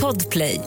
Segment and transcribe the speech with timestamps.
[0.00, 0.60] Podplay.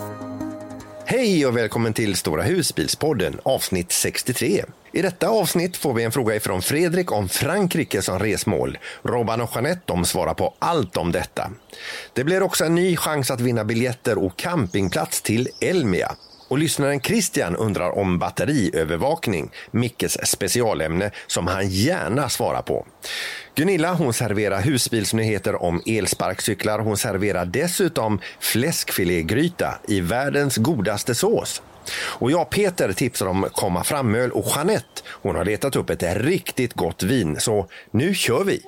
[1.06, 4.64] Hej och välkommen till Stora husbilspodden avsnitt 63.
[4.92, 8.78] I detta avsnitt får vi en fråga ifrån Fredrik om Frankrike som resmål.
[9.04, 11.52] Robban och Jeanette de svarar på allt om detta.
[12.14, 16.16] Det blir också en ny chans att vinna biljetter och campingplats till Elmia.
[16.48, 22.86] Och lyssnaren Christian undrar om batteriövervakning, Mickes specialämne som han gärna svarar på.
[23.56, 26.80] Gunilla hon serverar husbilsnyheter om elsparkcyklar.
[26.80, 31.62] Hon serverar dessutom fläskfilégryta i världens godaste sås.
[31.96, 36.74] Och jag Peter tipsar om komma framöl och Jeanette hon har letat upp ett riktigt
[36.74, 37.40] gott vin.
[37.40, 38.62] Så nu kör vi!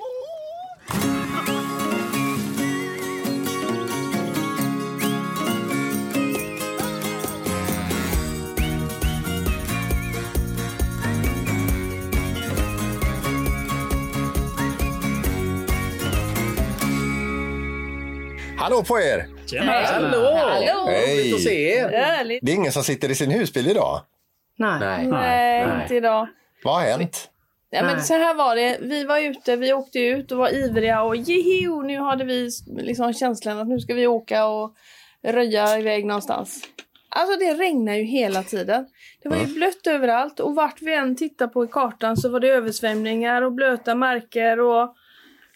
[18.68, 19.26] Hallå på er!
[19.60, 20.36] Hallå!
[20.36, 20.86] Hallå!
[20.90, 21.34] Hej!
[21.34, 21.88] att se er.
[21.88, 22.38] Härligt.
[22.42, 24.00] Det är ingen som sitter i sin husbil idag.
[24.56, 24.80] Nej.
[24.80, 25.06] Nej.
[25.06, 25.82] Nej, Nej.
[25.82, 26.28] inte idag.
[26.64, 27.30] Vad har hänt?
[27.70, 28.78] Ja, men så här var det.
[28.80, 33.12] Vi var ute, vi åkte ut och var ivriga och jeho, nu hade vi liksom
[33.12, 34.74] känslan att nu ska vi åka och
[35.22, 36.62] röja iväg någonstans.
[37.08, 38.86] Alltså det regnar ju hela tiden.
[39.22, 42.40] Det var ju blött överallt och vart vi än tittade på i kartan så var
[42.40, 44.94] det översvämningar och blöta marker och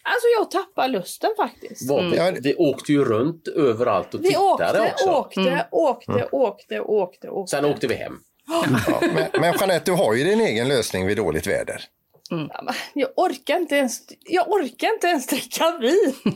[0.05, 1.89] Alltså jag tappar lusten faktiskt.
[1.89, 5.09] Var vi, åkte ju runt överallt och Vi tittade åkte, också.
[5.09, 7.51] åkte, åkte, åkte, åkte, åkte.
[7.55, 8.19] Sen åkte vi hem.
[8.87, 11.83] Ja, men, men Jeanette, du har ju din egen lösning vid dåligt väder.
[12.29, 16.13] Ja, men Jag orkar inte ens, jag orkar inte ens dricka vin.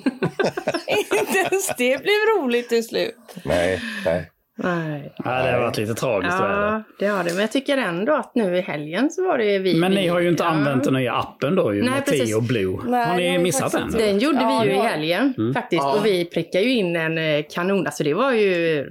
[1.12, 3.16] inte ens det blev roligt till slut.
[3.46, 4.32] Nej, nej.
[4.60, 5.14] Nej.
[5.18, 6.38] Ja, det har varit lite tragiskt.
[6.40, 7.32] Ja, det har det.
[7.32, 9.76] Men jag tycker ändå att nu i helgen så var det vi.
[9.80, 10.50] Men ni har ju inte ja.
[10.50, 12.30] använt den nya appen då ju, Nej, med precis.
[12.30, 12.78] Teo Blue.
[12.86, 13.82] Nej, har ni missat den?
[13.82, 13.98] faktiskt?
[13.98, 15.84] Den gjorde Ja, vi ju i helgen faktiskt.
[15.84, 15.94] Ja.
[15.98, 17.86] Och vi prickade ju in en eh, kanon.
[17.86, 18.86] Alltså det var ju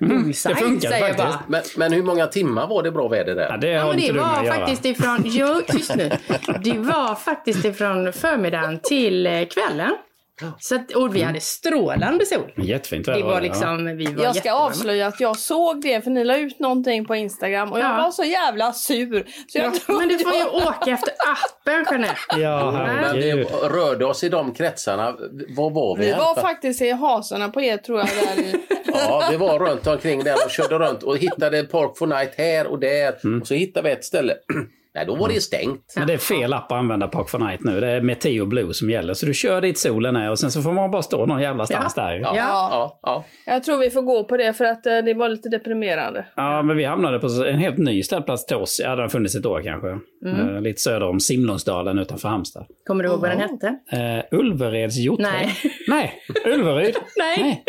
[0.00, 1.18] bullseye, det jag faktiskt.
[1.18, 1.38] bara.
[1.48, 3.48] Men, men hur många timmar var det bra väder där?
[3.50, 4.54] Ja, det Ja, har men inte det du med var göra.
[4.54, 6.10] faktiskt ifrån, jo, tyst nu.
[6.64, 9.96] Det var faktiskt ifrån förmiddagen till eh, kvällen.
[10.58, 12.52] Så att, och vi hade strålande sol.
[12.56, 13.40] Jättefint Det var ja.
[13.40, 17.04] liksom, vi var Jag ska avslöja att jag såg det för ni la ut någonting
[17.04, 18.02] på Instagram och jag Ja.
[18.02, 19.26] var så jävla sur.
[19.48, 20.54] Så jag Ja, men du får ju jag...
[20.54, 22.20] åka efter appen Jeanette.
[22.36, 25.16] Ja, Men vi rörde oss i de kretsarna.
[25.48, 26.06] Var var vi?
[26.06, 28.08] Vi var faktiskt i hasorna på er tror jag.
[28.08, 28.54] Där i...
[28.92, 32.66] Ja, vi var runt omkring där och körde runt och hittade Park for Night här
[32.66, 33.14] och där.
[33.24, 33.40] Mm.
[33.40, 34.34] Och så hittade vi ett ställe.
[34.98, 35.92] Nej, då var det stängt.
[35.96, 37.80] Men det är fel app att använda Park for Night nu.
[37.80, 39.14] Det är Meteo Blue som gäller.
[39.14, 41.66] Så du kör dit solen är och sen så får man bara stå någon jävla
[41.66, 42.14] stans där.
[42.14, 42.20] ju.
[42.20, 42.68] Ja, Ja.
[42.72, 43.24] ja, ja.
[43.52, 46.26] Jag tror vi får gå på det för att eh, det var lite deprimerande.
[46.36, 48.80] Ja, men vi hamnade på en helt ny ställplats till oss.
[48.84, 49.88] Ja, den har funnits ett år kanske.
[50.26, 52.66] Eh, lite söder om Simlångsdalen utanför Halmstad.
[52.86, 53.66] Kommer du ihåg vad den hette?
[53.66, 55.26] Uh, Ulvereds hjorträd.
[55.32, 55.54] Nej.
[55.88, 56.14] Nej,
[56.46, 56.94] Ulveryd.
[57.18, 57.64] Nej.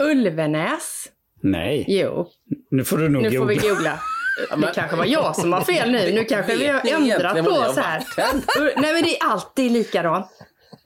[0.00, 1.04] Ulvenäs.
[1.42, 1.84] Nej.
[1.88, 2.26] Jo,
[2.70, 3.98] Nu får du nog nu får vi googla.
[4.36, 6.12] Ja, Det men- kanske var jag som har fel nu.
[6.12, 8.02] Nu kanske vi har ändrat på var oss här.
[8.80, 10.26] Nej men det är alltid likadant.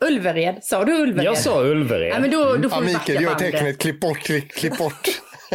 [0.00, 0.58] Ulvered.
[0.62, 1.24] Sa du Ulvered?
[1.26, 2.10] Jag sa Ulvered.
[2.10, 3.78] Nej men då, då Ja, får backa Mikael, gör tecknet.
[3.78, 5.08] Klipp bort, klipp, klipp bort.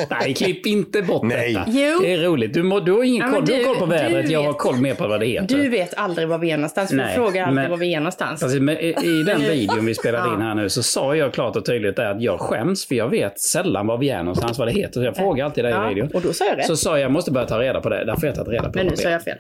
[0.10, 1.54] Nej, klipp inte bort Nej.
[1.54, 1.66] detta.
[1.72, 2.00] Jo.
[2.02, 2.54] Det är roligt.
[2.54, 3.46] Du, må, du har ingen Ja, koll.
[3.46, 4.30] Du har du- koll på vädret.
[4.30, 5.48] Jag har koll mer på vad det heter.
[5.58, 6.90] Du vet aldrig var vi är någonstans.
[6.90, 8.42] Du Nej, frågar alltid men- var vi är någonstans.
[8.42, 10.34] Precis, men i, I den videon vi spelade Ja.
[10.36, 13.40] in här nu så sa jag klart och tydligt att jag skäms för jag vet
[13.40, 14.94] sällan var vi är någonstans, vad det heter.
[14.94, 16.10] Så jag frågar alltid dig i Ja, videon.
[16.14, 16.66] och då sa jag rätt.
[16.66, 18.06] Så sa jag, jag måste börja ta reda på det.
[18.06, 19.38] Därför har jag tagit reda på Men nu det sa jag fel.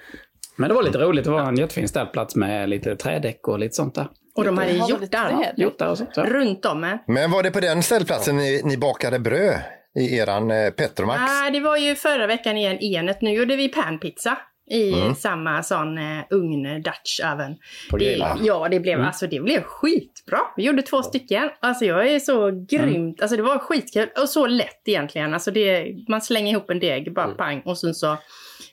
[0.56, 1.26] Men det var lite roligt.
[1.26, 4.08] Det var en jättefin ställplats med lite trädäck och lite sånt där.
[4.36, 5.54] Och de hade Har hjortar.
[5.58, 6.10] Hjortar och sånt.
[6.16, 6.22] Så.
[6.24, 7.00] Runt om med.
[7.08, 9.56] Men var det på den ställplatsen ni, ni bakade bröd
[10.00, 11.20] i eran eh, Petromax?
[11.28, 13.22] Nej, det var ju förra veckan igen Enet.
[13.22, 14.38] Nu gjorde vi panpizza
[14.72, 15.16] i Mm.
[15.16, 17.56] samma sån eh, ugn, Dutch oven.
[18.00, 19.08] Det, ja, det blev, Mm.
[19.08, 20.40] alltså, det blev skitbra.
[20.58, 21.50] Vi gjorde två stycken.
[21.60, 22.66] Alltså jag är så Mm.
[22.66, 25.34] grymt, alltså det var skitkul och så lätt egentligen.
[25.34, 28.18] Alltså det, man slänger ihop en deg, bara pang och sen så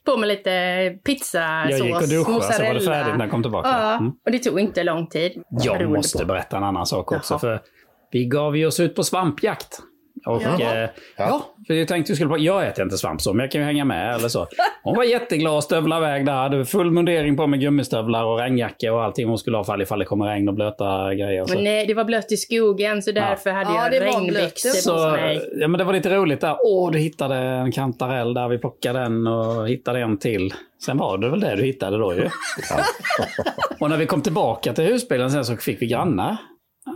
[0.05, 0.51] på med lite
[1.05, 2.81] pizzasås, Jag gick och duschade så var det mozzarella.
[2.81, 3.69] färdigt när jag kom tillbaka.
[3.69, 4.13] Ja, Mm.
[4.25, 5.43] och det tog inte lång tid.
[5.51, 6.25] Jag måste på.
[6.25, 7.33] berätta en annan sak också.
[7.35, 7.39] Jaha.
[7.39, 7.61] För
[8.11, 9.79] vi gav ju oss ut på svampjakt.
[10.27, 11.43] Och, eh, ja.
[11.67, 13.65] för jag tänkte vi skulle på, jag äter inte svamp så, men jag kan ju
[13.67, 14.47] hänga med eller så.
[14.83, 19.03] Hon var jätteglad, stövla iväg där, hade full mundering på med gummistövlar och regnjacka och
[19.05, 21.43] allting hon skulle ha fall ifall det kommer regn och blöta grejer.
[21.43, 21.55] Och så.
[21.55, 25.11] Men nej, det var blött i skogen så därför hade Ja, jag regnbyxor på Så,
[25.11, 25.51] mig.
[25.61, 26.57] ja, men det var lite roligt där.
[26.63, 28.49] Åh, du hittade en kantarell där.
[28.49, 30.55] Vi plockade den och hittade en till.
[30.85, 32.29] Sen var det väl det du hittade då ju.
[33.81, 36.37] och när vi kom tillbaka till husbilen sen så fick vi grannar.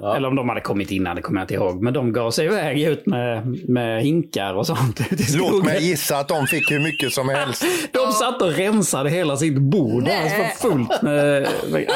[0.01, 0.17] Ja.
[0.17, 1.83] Eller om de hade kommit innan, det kommer jag inte ihåg.
[1.83, 5.01] Men de gav sig iväg ut med, med hinkar och sånt.
[5.37, 7.65] Låt mig gissa att de fick hur mycket som helst.
[7.93, 10.03] De satt och rensade hela sitt bord.
[10.03, 10.23] Nej.
[10.23, 11.49] Alltså fullt med...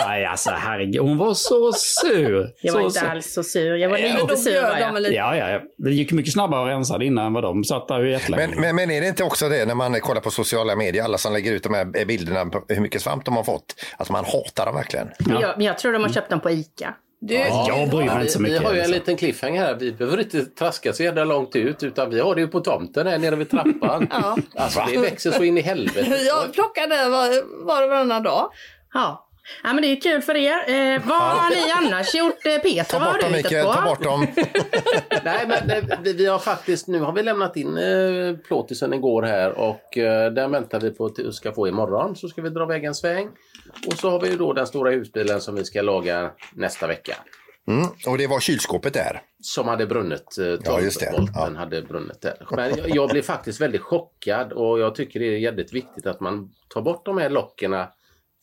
[0.06, 1.00] Nej, alltså herregud.
[1.00, 2.50] Hon var så sur.
[2.62, 3.76] Jag var så inte alls så sur.
[3.76, 5.02] Jag var lite då sur var de jag.
[5.02, 5.14] lite.
[5.14, 5.60] Ja, ja, ja.
[5.76, 8.46] Det gick mycket snabbare att rensa innan än vad de satt där jättelänge.
[8.46, 11.18] Men, men, men är det inte också det när man kollar på sociala medier, alla
[11.18, 14.24] som lägger ut de här bilderna på hur mycket svamp de har fått, att man
[14.24, 15.08] hatar dem verkligen?
[15.18, 16.94] Men jag, men jag tror de har köpt dem på ICA.
[17.26, 18.62] Du, Jag bryr mig vi, inte så vi mycket.
[18.62, 19.74] har ju en liten cliffhanger här.
[19.74, 23.06] Vi behöver inte traska så jävla långt ut utan vi har det ju på tomten
[23.06, 24.06] här nere vid trappan.
[24.10, 24.36] Ja.
[24.56, 26.18] Alltså det växer så in i helvete.
[26.26, 27.28] Jag plockar det var,
[27.64, 28.50] var och varannan dag.
[28.94, 29.23] Ja.
[29.62, 30.50] Ja, men det är kul för er.
[30.94, 32.46] Eh, vad har ni annars gjort?
[32.46, 33.72] Eh, Peter, Ta vad har bort du dem hittat Mikael, på?
[33.72, 34.26] ta bort dem.
[35.24, 39.22] Nej men eh, vi, vi har faktiskt, nu har vi lämnat in eh, plåtisen igår
[39.22, 42.16] här och eh, den väntar vi på att vi ska få imorgon.
[42.16, 43.28] Så ska vi dra iväg en sväng.
[43.86, 47.16] Och så har vi ju då den stora husbilen som vi ska laga nästa vecka.
[47.68, 47.86] Mm.
[48.06, 49.22] Och det var kylskåpet där.
[49.42, 50.38] Som hade brunnit.
[50.38, 51.12] Eh, 12 Ja, just det.
[51.34, 51.50] Ja.
[51.56, 52.46] hade brunnit där.
[52.50, 56.20] Men jag, jag blev faktiskt väldigt chockad och jag tycker det är jävligt viktigt att
[56.20, 57.88] man tar bort de här lockerna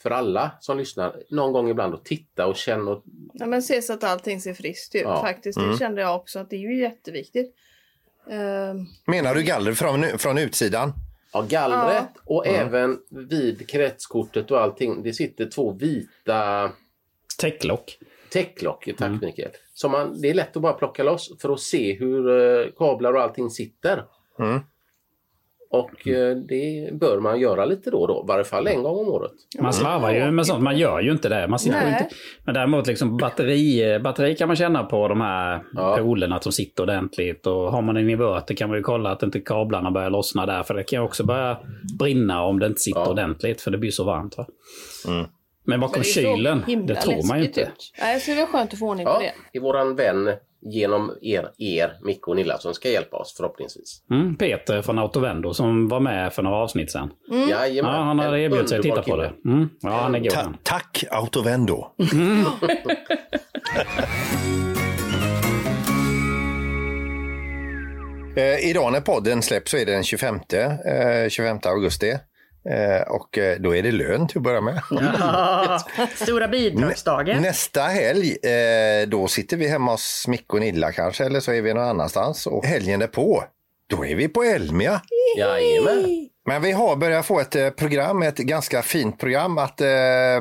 [0.02, 3.04] för alla som lyssnar någon gång ibland och titta och känna och
[3.34, 5.22] Ja, men se så att allting ser friskt ut Ja.
[5.22, 5.60] faktiskt.
[5.60, 7.56] Det kände jag också att det är ju jätteviktigt.
[8.30, 10.94] Ehm, Menar du galler från, från utsidan?
[11.34, 12.22] Ja, gallret Ja.
[12.26, 15.04] och även vid kretskortet och allting.
[15.04, 16.72] Det sitter två vita
[17.40, 17.98] Täcklock.
[18.32, 19.52] täcklock, tack Mikael.
[19.74, 23.14] Som man, det är lätt att bara plocka loss för att se hur eh, kablar
[23.14, 24.04] och allting sitter.
[24.40, 24.60] Mm.
[25.72, 29.00] Och eh, det bör man göra lite då och då, i varje fall en gång
[29.00, 29.32] om året.
[29.60, 31.48] Man slarvar ju med sånt, man gör ju inte det.
[31.48, 32.02] Man sitter Nej.
[32.04, 32.16] inte.
[32.46, 35.98] Men däremot liksom batteri, batteri kan man känna på de här Ja.
[35.98, 37.48] polerna att de sitter ordentligt.
[37.48, 40.64] Och har man en inverter kan man ju kolla att inte kablarna börjar lossna där.
[40.64, 41.58] För det kan ju också börja
[42.00, 43.10] brinna om det inte sitter Ja.
[43.10, 43.62] ordentligt.
[43.62, 44.38] För det blir så varmt.
[44.38, 44.46] Va?
[45.08, 45.26] Mm.
[45.72, 47.62] Men bakom men kylen, det tror man ju inte.
[47.62, 47.94] ut.
[48.00, 49.32] Nej, så det var skönt att få ordning på Ja, det.
[49.52, 50.30] det är våran vän
[50.64, 54.04] genom er, er Micke och Nilla som ska hjälpa oss förhoppningsvis.
[54.12, 57.12] Mm, Peter från Autovendo som var med för några avsnitt sedan.
[57.32, 57.50] Mm.
[57.50, 59.32] Jajamän, Ja, han en erbjudit sig att titta på kille.
[59.44, 59.50] det.
[59.50, 59.70] Mm.
[59.82, 61.86] Ja, han är god Ta tack Autovendo.
[68.36, 72.18] eh, idag när podden släpps så är det den 25, eh, 25 augusti.
[72.70, 74.82] Eh, och eh, då är det lön till att börja med.
[74.92, 75.80] Ja,
[76.16, 77.42] stora bidragsdagen.
[77.42, 81.62] Nästa helg, eh, då sitter vi hemma hos Micke och Nilla kanske, eller så är
[81.62, 82.48] vi någon annanstans.
[82.48, 83.44] Och helgen därpå,
[83.90, 85.02] då är vi på Elmia.
[85.38, 86.28] Jajamän.
[86.46, 89.88] Men vi har börjat få ett program, ett ganska fint program att eh,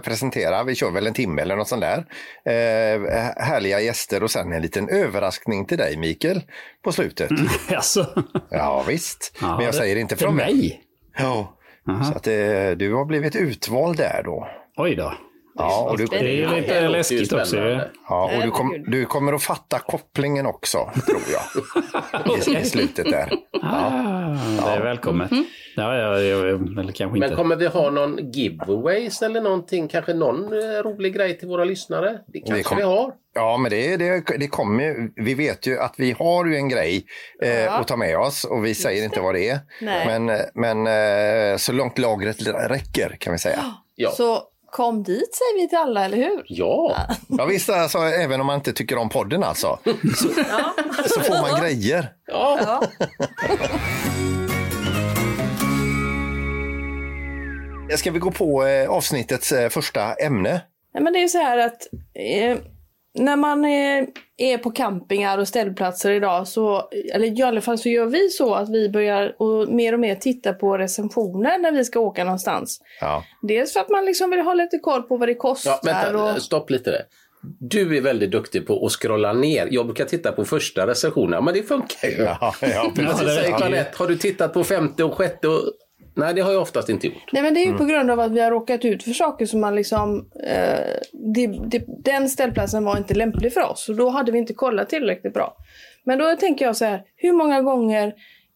[0.04, 0.62] presentera.
[0.64, 1.98] Vi kör väl en timme eller något sånt där.
[2.44, 3.00] Eh,
[3.36, 6.42] härliga gäster och sen en liten överraskning till dig Mikael
[6.84, 7.30] på slutet.
[7.74, 8.06] Alltså.
[8.50, 10.54] Ja visst, Ja, men jag det- säger inte från mig.
[10.54, 10.80] mig.
[11.18, 11.56] Ja.
[11.90, 12.04] Aha.
[12.04, 14.48] Så att eh, du har blivit utvald där då.
[14.76, 15.12] Oj då.
[15.54, 17.56] Ja, och du, Det är ju Det lite läskigt också.
[18.08, 22.48] ja, och du, kom, du kommer att fatta kopplingen också, tror jag.
[22.56, 23.32] I, I slutet där.
[23.62, 24.36] Ah,
[24.66, 25.30] det är välkommet.
[25.76, 27.28] Ja, ja, ja, eller kanske inte.
[27.28, 29.88] Men kommer vi ha någon giveaways eller någonting?
[29.88, 32.18] Kanske någon eh, rolig grej till våra lyssnare?
[32.26, 33.12] Det kanske kom- vi har.
[33.34, 35.12] Ja, men det, det, det kommer ju.
[35.16, 37.04] Vi vet ju att vi har ju en grej
[37.42, 37.70] eh, Ja.
[37.70, 39.58] att ta med oss och vi säger inte vad det är.
[39.80, 40.06] Nej.
[40.06, 40.86] Men, eh, men
[41.52, 42.36] eh, så långt lagret
[42.68, 43.58] räcker kan vi säga.
[43.96, 44.10] Ja.
[44.10, 46.44] Så kom dit säger vi till alla, eller hur?
[46.46, 46.96] Ja,
[47.28, 49.78] Ja, visst, alltså, även om man inte tycker om podden alltså.
[50.16, 50.28] Så,
[51.08, 52.12] så får man grejer.
[52.26, 52.58] ja.
[52.62, 52.82] Ja.
[57.96, 60.60] Ska vi gå på eh, avsnittets eh, första ämne?
[60.94, 62.58] Nej, men det är ju så här att eh,
[63.14, 68.06] när man är på campingar och ställplatser idag så, eller i alla fall så gör
[68.06, 72.00] vi så att vi börjar och mer och mer titta på recensioner när vi ska
[72.00, 72.80] åka någonstans.
[73.00, 73.24] Ja.
[73.42, 75.70] Dels för att man liksom vill ha lite koll på vad det kostar.
[75.70, 76.42] ja vänta, och...
[76.42, 77.02] stopp lite där.
[77.42, 79.68] Du är väldigt duktig på att scrolla ner.
[79.70, 82.22] Jag brukar titta på första recensionerna, men det funkar ju.
[82.22, 83.48] Ja, ja, Ja, Men så det.
[83.60, 85.48] Jeanette, har du tittat på femte och sjätte?
[85.48, 85.62] Och...
[86.14, 87.32] Nej, det har jag oftast inte gjort.
[87.32, 87.78] Nej men det är ju Mm.
[87.78, 90.30] på grund av att vi har råkat ut för saker som man liksom...
[90.46, 90.78] Eh,
[91.34, 94.88] det, det, den ställplatsen var inte lämplig för oss och då hade vi inte kollat
[94.88, 95.56] tillräckligt bra.
[96.04, 98.12] Men då tänker jag så här, hur många gånger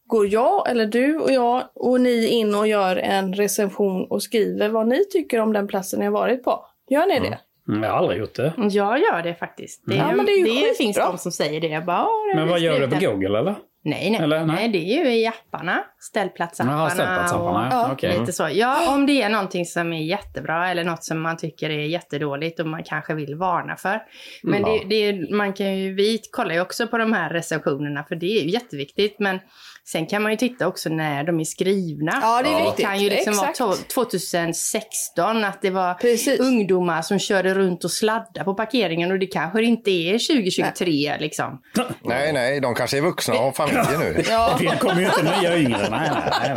[0.07, 4.69] går jag eller du och jag och ni in och gör en recension och skriver
[4.69, 6.65] vad ni tycker om den platsen ni har varit på?
[6.89, 7.39] Gör ni det?
[7.69, 8.53] Mm, Jag har aldrig gjort det.
[8.71, 9.83] Jag gör det faktiskt.
[9.87, 10.75] Det, Ja, men det är ju skitbra.
[10.79, 11.67] finns de som säger det.
[11.67, 13.55] Jag bara, "Åh, det Men vad gör du på en." Google eller?
[13.87, 14.21] Nej, nej.
[14.21, 14.57] Eller, nej.
[14.57, 14.69] nej.
[14.69, 15.85] det är ju i apparna.
[16.01, 16.79] ställplatsapparna.
[16.79, 17.87] Jaha, ställplatsapparna, ja.
[17.87, 18.11] och Okej.
[18.11, 18.21] Mm.
[18.21, 18.49] Lite så.
[18.53, 22.61] Ja, om det är någonting som är jättebra eller något som man tycker är jättedåligt
[22.61, 24.03] och man kanske vill varna för.
[24.43, 24.71] Men Mm.
[24.79, 28.17] det, det, är- man kan ju, vi kollar ju också på de här recensionerna för
[28.17, 29.17] det är ju jätteviktigt.
[29.19, 29.41] Men
[29.87, 32.19] sen kan man ju titta också när de är skrivna.
[32.23, 32.85] Ja, det är Det viktigt.
[32.87, 33.61] kan ju liksom Exakt.
[33.61, 36.41] vara to- 2016 att det var Precis.
[36.41, 41.61] ungdomar som körde runt och sladdade på parkeringen och det kanske inte är 2023 liksom.
[42.03, 44.23] Nej, nej, de kanske är vuxna och har familjer nu.
[44.31, 44.51] Ja.
[44.61, 45.87] Det kommer ju inte nya yngre.
[45.91, 46.55] Nej, nej, nej.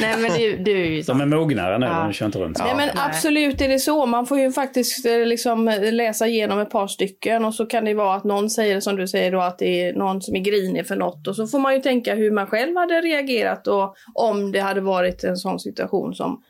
[0.00, 1.02] Nej men du, du är.
[1.06, 1.92] De är mognare nu, Ja.
[2.04, 2.58] de kör inte runt.
[2.58, 4.06] Nej men absolut är det så.
[4.06, 7.94] Man får ju faktiskt eh, liksom läsa igenom ett par stycken och så kan det
[7.94, 10.86] vara att någon säger som du säger då att det är någon som är grinig
[10.86, 14.52] för något och så får man ju tänka hur man själv hade reagerat och om
[14.52, 16.42] det hade varit en sån situation som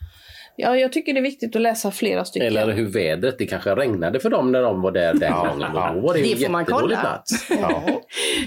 [0.61, 2.47] Ja, jag tycker det är viktigt att läsa flera stycken.
[2.49, 5.63] Eller hur vädret, det kanske regnade för dem när de var där den gången.
[5.77, 7.01] Och Då var det, Det får man kolla.
[7.01, 7.49] plats.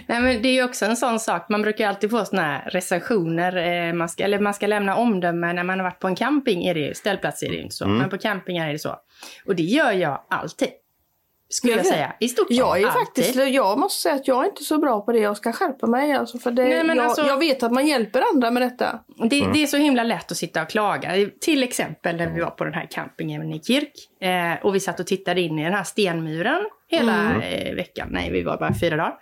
[0.07, 1.50] Nej, men det är ju också en sån sak.
[1.50, 3.88] Man brukar ju alltid få såna här recensioner.
[3.88, 6.65] Eh, man ska, eller man ska lämna omdömen när man har varit på en camping.
[6.65, 7.86] Är det ju, ställplats är det ju inte så.
[7.86, 7.98] Mm.
[7.98, 8.95] Men på campingar är det så.
[9.45, 10.69] Och det gör jag alltid.
[11.51, 12.15] Skulle jag säga.
[12.20, 15.01] I stort Jag är sett faktiskt, jag måste säga att jag är inte så bra
[15.01, 15.20] på det.
[15.20, 17.88] Jag ska skärpa mig alltså, för det, Nej, men jag, alltså- jag vet att man
[17.88, 19.00] hjälper andra med detta.
[19.17, 21.12] Det, det är så himla lätt att sitta och klaga.
[21.41, 23.93] Till exempel när vi var på den här campingen i Kirk.
[24.22, 28.08] Eh, och vi satt och tittade in i den här stenmuren hela eh, veckan.
[28.12, 29.13] Nej, vi var bara fyra dagar.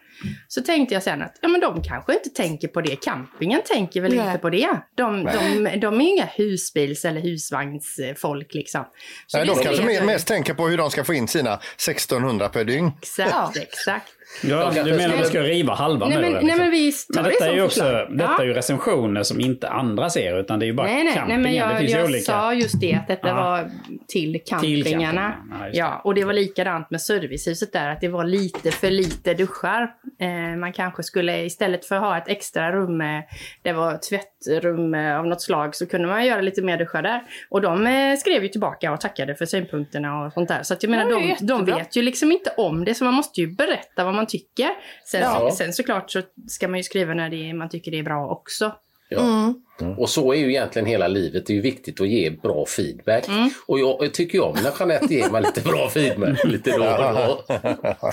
[0.48, 2.96] Så tänkte jag sen att ja, men de kanske inte tänker på det.
[2.96, 4.28] Campingen tänker väl Nej.
[4.28, 4.70] inte på det.
[4.96, 8.86] De, de, de är ju inga husbils eller husvagnsfolk liksom.
[9.28, 12.64] Så Nej, de kanske mest tänker på hur de ska få in sina 1600 per
[12.64, 12.92] dygn.
[13.02, 14.14] Exakt, exakt.
[14.44, 16.58] Ja, du menar att du ska riva halva Nej, men, nej liksom.
[16.60, 18.18] men vi tar Men det detta är som ju också, förslag.
[18.18, 18.42] detta Ja.
[18.44, 21.14] är ju recensioner som inte andra ser, utan det är ju bara Nej, nej, nej,
[21.16, 21.42] campingen.
[21.42, 22.24] men det jag, finns ju jag olika.
[22.24, 23.36] sa just det, att detta Ja.
[23.36, 23.70] var
[24.08, 24.84] till campingarna.
[24.92, 25.78] campingarna, ja, det.
[25.78, 29.92] ja, och det var likadant med servicehuset där, att det var lite för lite duschar.
[30.20, 33.24] Eh, man kanske skulle istället för att ha ett extra rum med,
[33.62, 37.22] det var tvättrum av något slag, så kunde man göra lite mer duschar där.
[37.50, 40.64] Och de eh, skrev ju tillbaka och tackade för synpunkterna och sånt där.
[40.64, 43.04] Så att jag menar, det är de, de vet ju liksom inte om det, så
[43.04, 44.70] man måste ju berätta vad man tycker.
[45.06, 45.52] Sen, Ja.
[45.58, 48.28] sen såklart så ska man ju skriva när det är, man tycker det är bra
[48.28, 48.72] också.
[49.12, 49.54] Ja.
[49.98, 51.46] Och så är ju egentligen hela livet.
[51.46, 53.26] Det är ju viktigt att ge bra feedback.
[53.68, 57.44] Och jag, jag tycker om när Jeanette ger mig lite bra feedback lite då och
[57.48, 57.56] då.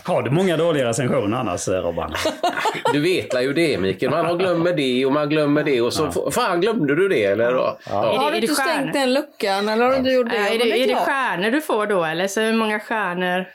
[0.05, 2.15] Har du många dåliga recensioner annars, Robban?
[2.93, 4.11] Du vet ju det Mikael.
[4.11, 7.53] Man har glömmer det och man glömmer det och så fan glömde du det eller?
[7.53, 7.79] Ja.
[7.87, 10.31] Är Har det- du är det inte stängt den luckan eller har du inte gjort
[10.31, 10.37] det?
[10.37, 13.47] Äh, är det, är det stjärnor du får då eller så hur många stjärnor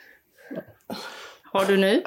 [1.52, 2.04] har du nu?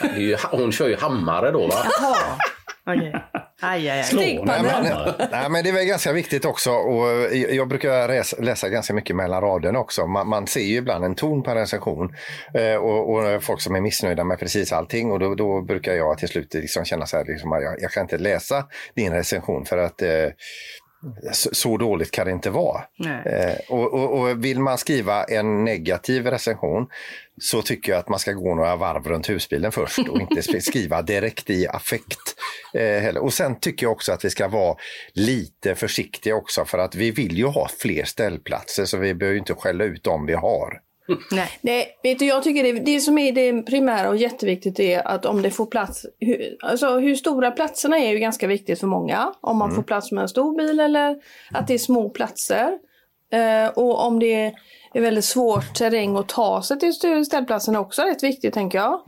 [0.00, 1.74] Det är ju, hon kör ju hammare då va?
[2.00, 2.38] Jaha.
[2.86, 3.14] Okej.
[3.64, 4.04] Aj, aj, aj.
[4.04, 4.70] Slår Tänk hon på en det.
[4.70, 5.28] hammare?
[5.30, 8.94] Nej, men det är väl ganska viktigt också och jag jag brukar läsa, läsa ganska
[8.94, 10.06] mycket mellan raderna också.
[10.06, 12.14] Man, man ser ju ibland en ton på en recension
[12.54, 16.18] eh, och, och folk som är missnöjda med precis allting och då, då brukar jag
[16.18, 19.78] till slut liksom känna så här, liksom, jag, jag kan inte läsa din recension för
[19.78, 20.28] att eh,
[21.32, 22.82] så, så dåligt kan det inte vara.
[22.98, 23.22] Nej.
[23.26, 26.86] Eh, och, och, och vill man skriva en negativ recension
[27.40, 30.60] så tycker jag att man ska gå några varv runt husbilen först och inte sk-
[30.60, 32.34] skriva direkt i affekt.
[32.74, 34.76] Eh, och sen tycker jag också att vi ska vara
[35.14, 39.38] lite försiktiga också för att vi vill ju ha fler ställplatser så vi behöver ju
[39.38, 40.80] inte skälla ut dem vi har.
[41.32, 41.48] Nej.
[41.60, 45.26] Nej, vet du, jag tycker det, det som är det primära och jätteviktigt är att
[45.26, 49.32] om det får plats, hur, alltså hur stora platserna är ju ganska viktigt för många.
[49.40, 51.16] Om man får plats med en stor bil eller
[51.50, 52.78] att det är små platser.
[53.32, 54.52] Eh, och om det är
[55.00, 59.00] väldigt svårt terräng att ta sig till st- ställplatsen är också rätt viktigt tänker jag.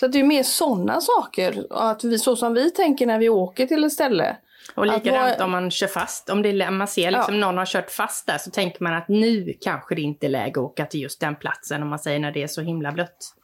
[0.00, 3.28] Så att det är mer sådana saker, att vi, så som vi tänker när vi
[3.28, 4.36] åker till ett ställe.
[4.74, 6.30] Och likadant vara- om man kör fast.
[6.30, 7.40] Om det är, man ser liksom Ja.
[7.40, 10.50] någon har kört fast där så tänker man att nu kanske det inte är läge
[10.60, 13.34] att åka till just den platsen om man säger när det är så himla blött.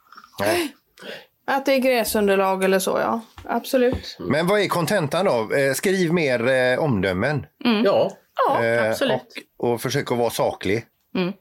[0.40, 0.74] Nej.
[1.50, 3.20] Att det är gräsunderlag eller så, ja.
[3.44, 4.16] Absolut.
[4.20, 5.54] Men vad är kontentan då?
[5.56, 7.46] Eh, skriv mer eh, omdömen
[7.84, 8.10] Ja.
[8.48, 9.22] Ja, eh, absolut.
[9.58, 10.84] och, och försök att vara saklig.
[11.14, 11.32] Mm.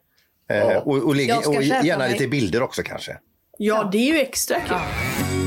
[0.49, 0.79] Eh, Ja.
[0.79, 3.17] och, och, och skärpa gärna lite bilder också kanske.
[3.57, 5.46] Ja, det är ju extra kul.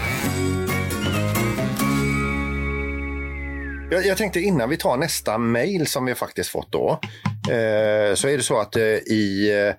[3.93, 6.99] Jag, jag tänkte innan vi tar nästa mejl som vi faktiskt fått då.
[7.51, 9.75] Eh, så är det så att eh, i eh,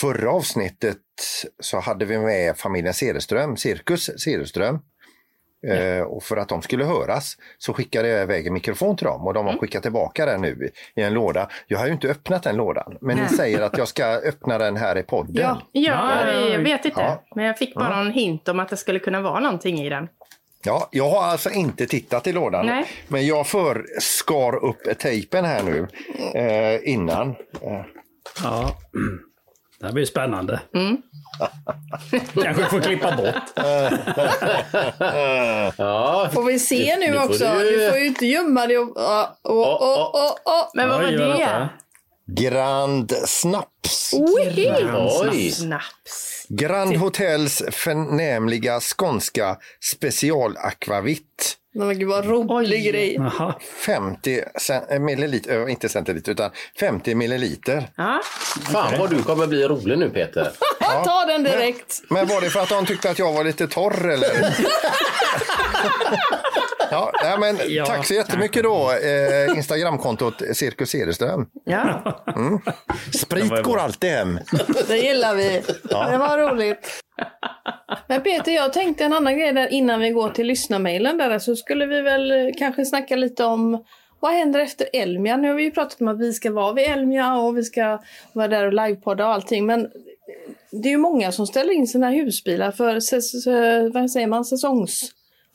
[0.00, 0.98] förra avsnittet
[1.60, 4.78] så hade vi med familjen Cederström, Cirkus Cederström.
[5.66, 9.26] Eh, och för att de skulle höras så skickade jag iväg en mikrofon till dem
[9.26, 11.48] och de har skickat tillbaka den nu i en låda.
[11.66, 14.76] Jag har ju inte öppnat den lådan, men ni säger att jag ska öppna den
[14.76, 15.34] här i podden.
[15.42, 15.62] Ja.
[15.72, 17.00] Ja, Ja, jag vet inte.
[17.00, 17.22] ja.
[17.34, 20.08] Men jag fick bara en hint om att det skulle kunna vara någonting i den.
[20.66, 22.84] Ja, jag har alltså inte tittat i lådan, Nej.
[23.08, 25.88] men jag för skar upp tejpen här nu
[26.40, 27.34] eh, innan.
[28.42, 28.76] Ja.
[29.80, 30.60] Det här blir spännande.
[32.42, 33.34] Kanske får klippa bort.
[35.78, 37.44] Ja, Får vi se nu, Nu får också?
[37.58, 38.96] du- Du får ju inte gömma dig och...
[39.42, 40.70] Och, och, och, och.
[40.74, 41.68] Men vad var det?
[42.26, 44.10] Grand Snaps.
[44.12, 45.50] Oj.
[45.50, 46.46] Snaps.
[46.48, 49.56] Grand Hotels förnämliga skånska
[49.92, 51.56] specialakvavitt.
[51.76, 53.14] Men gud vad rolig grej.
[53.14, 53.54] Jaha.
[53.86, 56.50] 50 cen- eh, milliliter, eh, inte centiliter, utan
[56.80, 57.88] 50 milliliter.
[57.96, 58.20] Ja.
[58.72, 60.52] Fan vad du kommer bli rolig nu Peter.
[61.04, 62.02] Ta den direkt.
[62.10, 64.30] Men var det för att de tyckte att jag var lite torr eller?
[66.90, 71.46] ja, nej, men Ja, tack så jättemycket då, eh, Instagramkontot Cirkus Cederström.
[71.64, 72.22] ja.
[73.14, 74.38] Sprit går alltid hem.
[74.88, 75.62] Det gillar vi.
[75.82, 77.02] Det var roligt.
[78.06, 81.56] Men Peter, jag tänkte en annan grej där innan vi går till lyssnarmailen där så
[81.56, 83.84] skulle vi väl eh, kanske snacka lite om
[84.20, 85.36] vad händer efter Elmia?
[85.36, 88.00] Nu har vi ju pratat om att vi ska vara vid Elmia och vi ska
[88.32, 89.88] vara där och livepodda och allting men
[90.70, 92.92] det är ju många som ställer in sina husbilar för
[93.92, 94.44] vad säger man,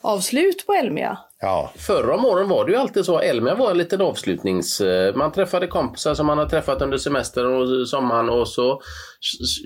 [0.01, 1.17] säsongsavslut på Elmia.
[1.41, 3.19] Ja, Förra om åren var det ju alltid så.
[3.19, 4.81] Elmia var en liten avslutnings...
[4.81, 7.45] eh, Man träffade kompisar som man har träffat under semestern
[7.81, 8.81] och sommaren och så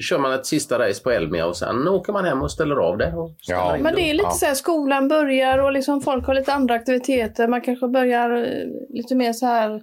[0.01, 2.97] kör man ett sista race på Elmia och sen åker man hem och ställer av
[2.97, 3.05] det.
[3.43, 4.31] Ställer Ja, Men det är lite Ja.
[4.31, 7.47] så här, skolan börjar och liksom folk har lite andra aktiviteter.
[7.47, 9.81] Man kanske börjar eh, lite mer så här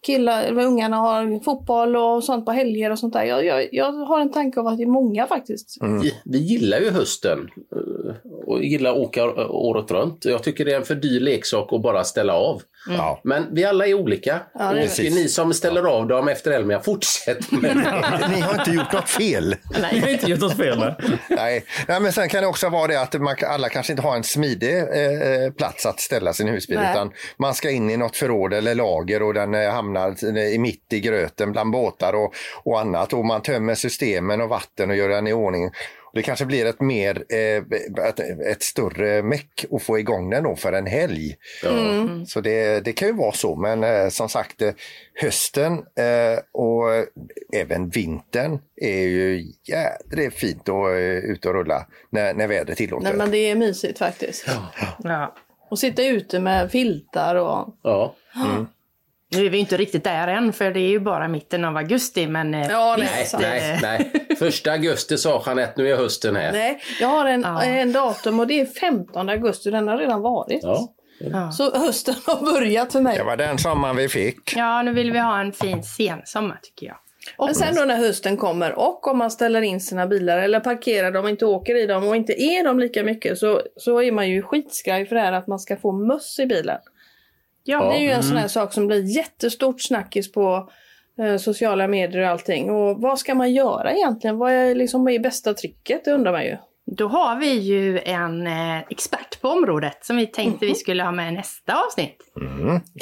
[0.00, 3.24] killar, ungarna har fotboll och sånt på helger och sånt där.
[3.24, 5.76] Jag, jag, jag har en tanke av att det är många faktiskt.
[6.02, 10.24] Vi, vi gillar ju hösten eh, och gillar att åka året runt.
[10.24, 12.62] Jag tycker det är en för dyr leksak att bara ställa av.
[12.86, 13.20] ja.
[13.24, 14.40] Men vi alla är olika.
[14.54, 18.28] Ja, det är ni som ställer av dem efter Elmia, fortsätt med det.
[18.34, 19.56] Ni har inte gjort något fel.
[19.80, 20.94] Nej, jag har inte gjort något fel.
[21.28, 21.64] Nej.
[21.88, 24.24] Nej, men sen kan det också vara det att man, alla kanske inte har en
[24.24, 26.92] smidig eh, eh, plats att ställa sin husbil Nej.
[26.92, 30.92] utan man ska in i något förråd eller lager och den eh, hamnar i mitt
[30.92, 35.08] i gröten bland båtar och, och annat och man tömmer systemen och vatten och gör
[35.08, 35.70] den i ordning.
[36.16, 37.62] Det kanske blir ett mer, eh,
[38.08, 41.36] ett, ett större meck att få igång den då för en helg.
[42.26, 44.72] Så det, det kan ju vara så, men eh, som sagt eh,
[45.14, 45.78] hösten
[46.52, 46.84] och
[47.52, 53.08] även vintern är ju jädrigt fint att ut och rulla när, när vädret tillåter.
[53.08, 54.46] Nej men det är mysigt faktiskt.
[55.04, 55.34] ja.
[55.70, 57.76] Och sitta ute med filtar och...
[57.82, 58.14] Ja.
[59.34, 62.26] Nu är vi inte riktigt där än för det är ju bara mitten av augusti
[62.26, 63.42] men eh, Ja, nej, visst, sant.
[63.42, 64.26] Nej, nej.
[64.38, 66.52] Första augusti sa Jeanette, nu är hösten här.
[66.52, 67.62] Nej, jag har en, Ja.
[67.62, 69.70] en datum och det är 15 augusti.
[69.70, 70.60] Den har redan varit.
[70.62, 70.92] Ja.
[71.18, 71.50] Ja.
[71.52, 73.18] Så hösten har börjat för mig.
[73.18, 74.56] Det var den sommaren vi fick.
[74.56, 76.96] ja, nu vill vi ha en fin sensommar tycker jag.
[77.38, 81.10] Men sen då när hösten kommer och om man ställer in sina bilar eller parkerar
[81.10, 84.12] dem och inte åker i dem och inte är dem lika mycket så, så är
[84.12, 86.78] man ju skitskraj för det här att man ska få möss i bilen.
[87.66, 90.70] Ja, Det är ju en sån här sak som blir jättestort snackis på
[91.20, 92.70] eh, sociala medier och allting.
[92.70, 94.38] Och vad ska man göra egentligen?
[94.38, 96.04] Vad är, liksom, vad är bästa tricket?
[96.04, 96.56] Det undrar man ju.
[96.96, 101.12] Då har vi ju en eh, expert på området som vi tänkte vi skulle ha
[101.12, 102.16] med nästa avsnitt.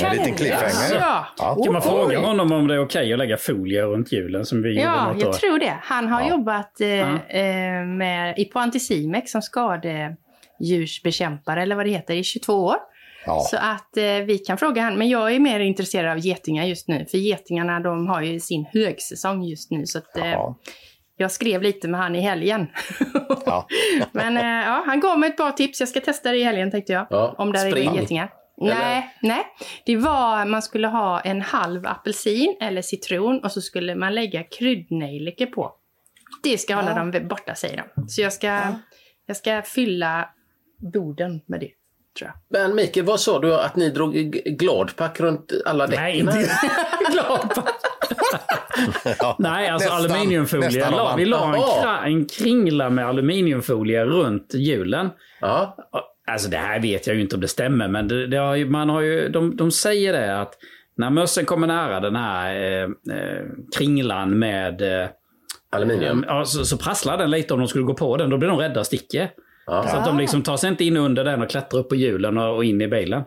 [0.03, 1.00] En liten cliffhanger.
[1.00, 1.59] Ja, Ja.
[1.64, 4.68] Kan man fråga honom om det är okej att lägga folie runt hjulen som vi
[4.68, 5.33] gjorde ja något jag år?
[5.33, 5.77] tror det.
[5.83, 6.29] Han har Ja.
[6.31, 7.18] jobbat eh, Ja.
[7.29, 9.42] eh, med, på Anticimex som
[10.59, 12.77] skadedjursbekämpare eller vad det heter i 22 år.
[13.27, 13.41] Ja.
[13.51, 14.99] Så att eh, vi kan fråga han.
[14.99, 17.07] Men jag är mer intresserad av getingar just nu.
[17.11, 19.87] För getingarna de har ju sin högsäsong just nu.
[19.87, 20.59] Så att, eh, Ja.
[21.17, 22.67] jag skrev lite med han i helgen.
[23.47, 23.67] Ja.
[24.13, 25.81] Men eh, ja, han gav mig ett bra tips.
[25.81, 27.07] Jag ska testa det i helgen tänkte jag.
[27.11, 27.95] Ja, Om det är spring.
[27.95, 28.31] getingar.
[28.63, 28.75] Eller?
[28.75, 29.45] Nej, nej.
[29.87, 34.43] Det var, man skulle ha en halv apelsin eller citron och så skulle man lägga
[34.43, 35.73] kryddnejlika på.
[36.43, 36.99] Det ska hålla Ja.
[37.05, 38.09] dem borta säger de.
[38.09, 38.61] Så jag ska,
[39.27, 40.29] jag ska fylla
[40.93, 41.71] borden med det.
[42.18, 42.61] Tror jag.
[42.66, 44.14] Men Mikael, vad sa du att ni drog
[44.59, 46.05] gladpack runt alla däcken?
[46.05, 46.48] Nej, inte
[47.12, 47.62] glad.
[49.38, 50.66] Nej, alltså Nästan- aluminiumfolie.
[50.68, 55.11] nästan La, vi la en, kra, en kringla med aluminiumfolie runt hjulen.
[55.40, 55.77] Ja.
[56.27, 58.70] Alltså det här vet jag ju inte om det stämmer, men det, det har ju,
[58.70, 60.55] man har ju, de, de säger det att
[60.96, 62.83] när mössen kommer nära den här eh,
[63.16, 63.42] eh,
[63.79, 65.09] kringlan med eh,
[65.70, 66.24] Aluminium.
[66.29, 68.31] Ja, så, så prasslar den lite om de skulle gå på den.
[68.31, 69.31] Då blir de rädda och sticker.
[69.66, 69.88] Ja.
[69.88, 72.38] Så att de liksom tar sig inte in under den och klättrar upp på hjulen
[72.38, 73.22] och, in i bilen.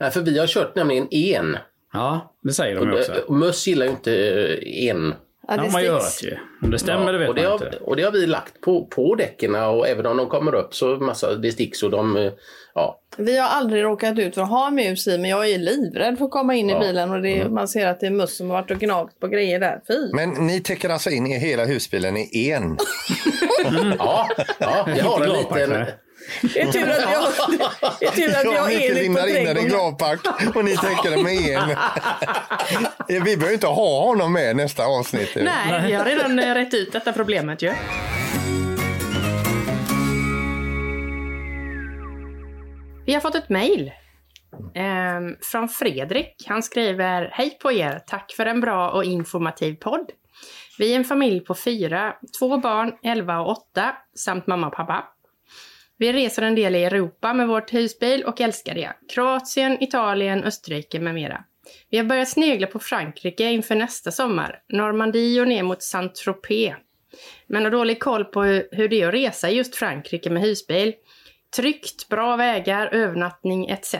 [0.00, 1.56] Nej, för vi har kört nämligen en.
[1.92, 3.12] Ja, det säger de ju också.
[3.26, 5.14] och möss gillar ju inte eh, en
[5.48, 6.36] Ja, Det det har man ju hört ju.
[6.62, 7.78] Om det stämmer det vet och, det man har, inte.
[7.78, 10.86] och det har vi lagt på, på däcken och även om de kommer upp så
[10.86, 12.32] massa, det sticks och de, eh,
[12.74, 13.00] ja.
[13.16, 16.24] Vi har aldrig råkat ut för att ha mus i men jag är livrädd för
[16.24, 16.80] att komma in i Ja.
[16.80, 19.28] bilen och det, man ser att det är möss som har varit och gnagt på
[19.28, 19.80] grejer där.
[19.88, 20.12] Fy!
[20.14, 22.76] Men ni täcker alltså in i hela husbilen i en.
[23.98, 24.28] Ja,
[24.58, 25.86] ja jag har en liten...
[26.42, 27.32] Det är tur att jag,
[28.00, 29.68] det är tur att jag är Mikael Erik på in trädgården.
[29.68, 30.20] gladpack
[30.54, 31.58] och ni täcker den med
[33.08, 33.24] en.
[33.24, 35.36] Vi behöver inte ha honom med nästa avsnitt.
[35.36, 37.72] Nej, vi har redan eh, rätt ut detta problemet ju.
[43.06, 43.92] Vi har fått ett mejl
[44.74, 46.44] ehm, från Fredrik.
[46.46, 48.00] Han skriver Hej på er!
[48.06, 50.10] Tack för en bra och informativ podd.
[50.78, 55.04] Vi är en familj på fyra, två barn, 11 och 8 samt mamma och pappa.
[55.98, 58.92] Vi reser en del i Europa med vårt husbil och älskar det.
[59.14, 61.44] Kroatien, Italien, Österrike med mera.
[61.90, 64.62] Vi har börjat snegla på Frankrike inför nästa sommar.
[64.68, 66.74] Normandie och ner mot Saint-Tropez.
[67.46, 70.42] Men har dålig koll på hur hur det är att resa i just Frankrike med
[70.42, 70.94] husbil.
[71.56, 73.94] Tryggt, bra vägar, övernattning etc.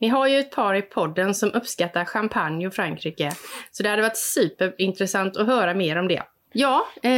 [0.00, 3.32] Ni har ju ett par i podden som uppskattar champagne och Frankrike.
[3.70, 6.22] Så det hade varit superintressant att höra mer om det.
[6.52, 7.10] Ja, eh,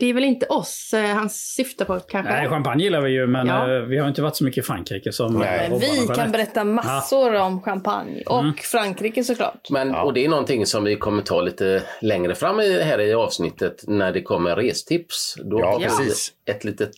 [0.00, 2.32] det är väl inte oss eh, han syftar på kanske?
[2.32, 3.74] Nej, champagne gillar vi ju, men Ja.
[3.76, 5.66] eh, vi har inte varit så mycket i Frankrike som Nej.
[5.72, 9.70] eh, vi kan berätta massor om champagne och Frankrike såklart.
[9.70, 13.14] Men, Och det är någonting som vi kommer ta lite längre fram i, här i
[13.14, 15.34] avsnittet när det kommer restips.
[15.44, 16.32] Då Ja, har vi precis.
[16.50, 16.94] Ett litet,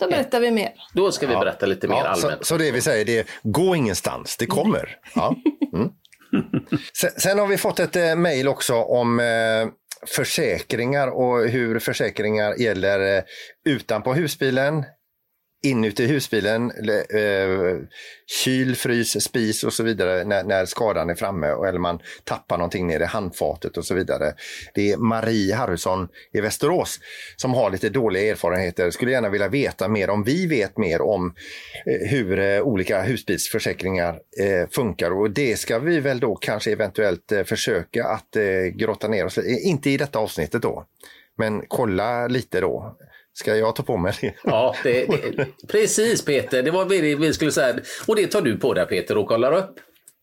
[0.00, 0.72] Då berättar vi mer.
[0.94, 2.46] då ska vi berätta lite mer Ja, så, allmänt.
[2.46, 4.96] så det vi säger det är gå ingenstans, det kommer.
[5.14, 5.34] Ja.
[5.74, 5.88] Mm.
[7.00, 9.68] Sen, sen har vi fått ett eh, mejl också om eh,
[10.16, 13.22] försäkringar och hur försäkringar gäller eh,
[13.68, 14.84] utanpå husbilen,
[15.70, 17.76] inuti husbilen, eh,
[18.26, 22.86] kyl, frys, spis och så vidare när, när skadan är framme eller man tappar någonting
[22.86, 24.34] nere i handfatet och så vidare.
[24.74, 27.00] Det är Marie Harrison i Västerås
[27.36, 28.90] som har lite dåliga erfarenheter.
[28.90, 31.34] Skulle gärna vilja veta mer om vi vet mer om
[31.86, 37.32] eh, hur eh, olika husbilsförsäkringar eh, funkar och det ska vi väl då kanske eventuellt
[37.32, 39.60] eh, försöka att eh, grotta ner oss i.
[39.62, 40.84] Inte i detta avsnittet då,
[41.38, 42.96] men kolla lite då.
[43.38, 44.34] Ska jag ta på mig det?
[44.44, 47.74] Ja, det, det, precis Peter, det var det vi skulle säga.
[48.06, 49.78] Och det tar du på dig Peter och kollar upp.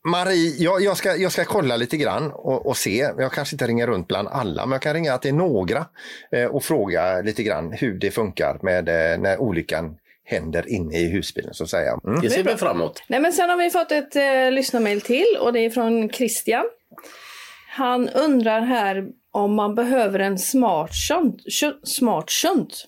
[0.06, 3.10] Marie, jag, jag, ska, jag ska kolla lite grann och, och se.
[3.18, 5.86] Jag kanske inte ringer runt bland alla, men jag kan ringa till några
[6.32, 11.10] eh, och fråga lite grann hur det funkar med eh, när olyckan händer inne i
[11.12, 12.00] husbilen så att säga.
[12.08, 12.22] Mm.
[12.22, 13.04] Det ser vi fram emot.
[13.08, 16.66] Nej, men sen har vi fått ett eh, lyssnarmail till och det är från Christian.
[17.70, 22.86] Han undrar här om man behöver en smart shunt, shu- smart shunt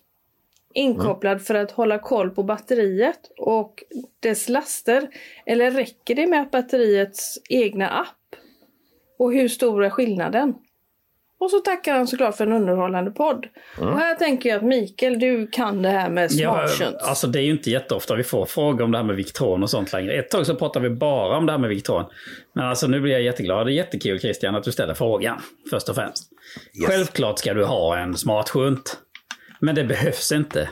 [0.76, 3.84] inkopplad för att hålla koll på batteriet och
[4.20, 5.08] dess laster.
[5.46, 8.36] Eller räcker det med att batteriets egna app?
[9.20, 10.54] Och hur stor är skillnaden?
[11.40, 13.48] Och så tackar han såklart för en underhållande podd.
[13.80, 16.96] Och här tänker jag att Mikael, du kan det här med Ja, smart shunt.
[17.02, 19.70] alltså det är ju inte jätteofta vi får frågor om det här med Victron och
[19.70, 20.14] sånt längre.
[20.14, 22.06] Ett tag så pratade vi bara om det här med Victron.
[22.54, 23.68] Men alltså nu blir jag jätteglad.
[23.68, 26.30] Det är jättekul Christian att du ställer frågan, först och främst.
[26.88, 28.98] Självklart ska du ha en smartshunt.
[29.65, 30.69] Men det behövs inte.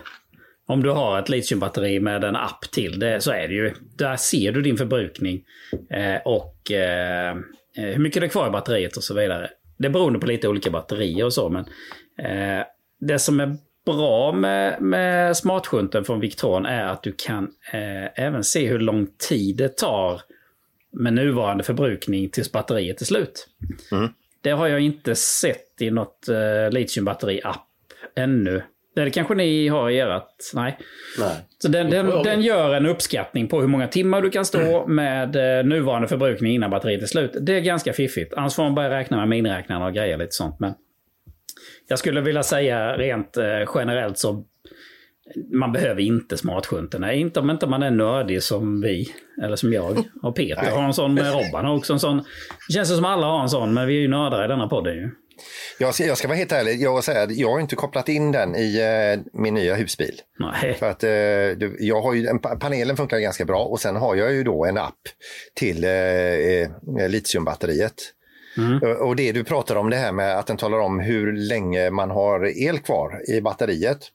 [0.65, 3.73] Om du har ett litiumbatteri med en app till det så är det ju.
[3.97, 5.43] Där ser du din förbrukning
[5.89, 7.35] eh, och eh,
[7.75, 9.49] hur mycket det är kvar i batteriet och så vidare.
[9.77, 11.65] Det beror på lite olika batterier och så men
[12.17, 12.65] eh,
[12.99, 18.43] det som är bra med, med smartshunten från Victron är att du kan eh, även
[18.43, 20.21] se hur lång tid det tar
[20.91, 23.47] med nuvarande förbrukning tills batteriet är slut.
[24.41, 27.67] Det har jag inte sett i något eh, litiumbatteri-app
[28.15, 28.63] ännu.
[28.95, 30.23] Det kanske ni har i ert?
[30.53, 30.77] Nej.
[31.19, 31.35] Nej.
[31.57, 35.35] Så den, den, den gör en uppskattning på hur många timmar du kan stå med
[35.35, 37.31] eh, nuvarande förbrukning innan batteriet är slut.
[37.41, 38.33] Det är ganska fiffigt.
[38.33, 40.59] Annars får man börja räkna med miniräknare och grejer lite sånt.
[40.59, 40.73] Men
[41.87, 44.45] jag skulle vilja säga rent eh, generellt så
[45.53, 47.01] man behöver inte smartshunten.
[47.01, 49.07] Nej, inte om inte man är nördig som vi,
[49.43, 51.13] eller som jag och Peter har en sån.
[51.13, 52.17] Med Robban har också en sån.
[52.67, 54.95] Det känns som alla har en sån, men vi är ju nördar i denna podden
[54.95, 55.09] ju.
[55.79, 58.55] Jag, ska, jag ska vara helt ärlig, jag, säga, jag har inte kopplat in den
[58.55, 60.21] i eh, min nya husbil.
[60.39, 60.73] Nej.
[60.73, 61.11] För att eh,
[61.79, 64.65] jag har ju, en, pa- panelen funkar ganska bra och sen har jag ju då
[64.65, 64.99] en app
[65.55, 66.69] till eh, eh,
[67.09, 67.93] litiumbatteriet.
[68.83, 71.89] Och- Och det du pratar om det här med att den talar om hur länge
[71.89, 74.07] man har el kvar i batteriet eh,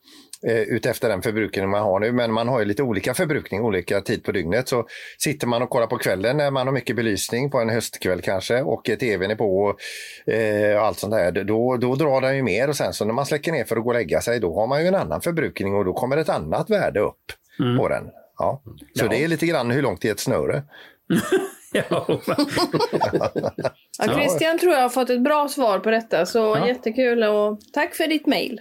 [0.46, 2.12] utefter den förbrukning man har nu.
[2.12, 4.68] Men man har ju lite olika förbrukning, olika tid på dygnet.
[4.68, 4.86] Så
[5.18, 8.62] sitter man och kollar på kvällen när man har mycket belysning på en höstkväll kanske
[8.62, 9.80] och eh, tvn är på och
[10.32, 11.44] eh, allt sånt där.
[11.44, 13.82] Då, då drar den ju mer och sen så när man släcker ner för att
[13.82, 16.28] gå och lägga sig då har man ju en annan förbrukning och då kommer ett
[16.28, 17.24] annat värde upp
[17.78, 18.04] på den.
[18.38, 18.62] Ja.
[18.94, 20.62] Så det är lite grann hur långt är ett snöre.
[21.72, 22.06] Ja,
[23.98, 26.66] Ja, Christian tror jag har fått ett bra svar på detta, så Ja.
[26.68, 28.60] jättekul och tack för ditt mejl.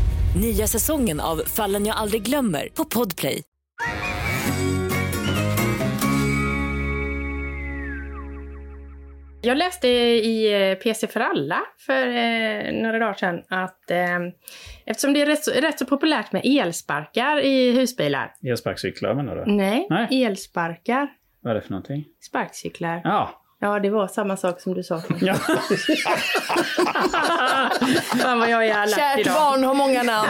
[0.35, 3.41] Nya säsongen av Fallen jag aldrig glömmer på Podplay.
[9.41, 14.19] Jag läste i eh, PC för alla för eh, några dagar sedan att eh,
[14.85, 18.33] eftersom det är rätt så, rätt så populärt med elsparkar i husbilar.
[18.43, 19.51] Elsparkcyklar menar du?
[19.51, 20.23] Nej, Nej.
[20.23, 21.07] elsparkar.
[21.41, 22.05] Vad är det för någonting?
[22.19, 23.01] Sparkcyklar.
[23.03, 23.40] Ja.
[23.63, 25.01] Ja, det var samma sak som du sa.
[25.21, 25.33] ja.
[28.21, 29.33] Fan vad jag är alert Kärt idag.
[29.33, 30.29] barn har många namn.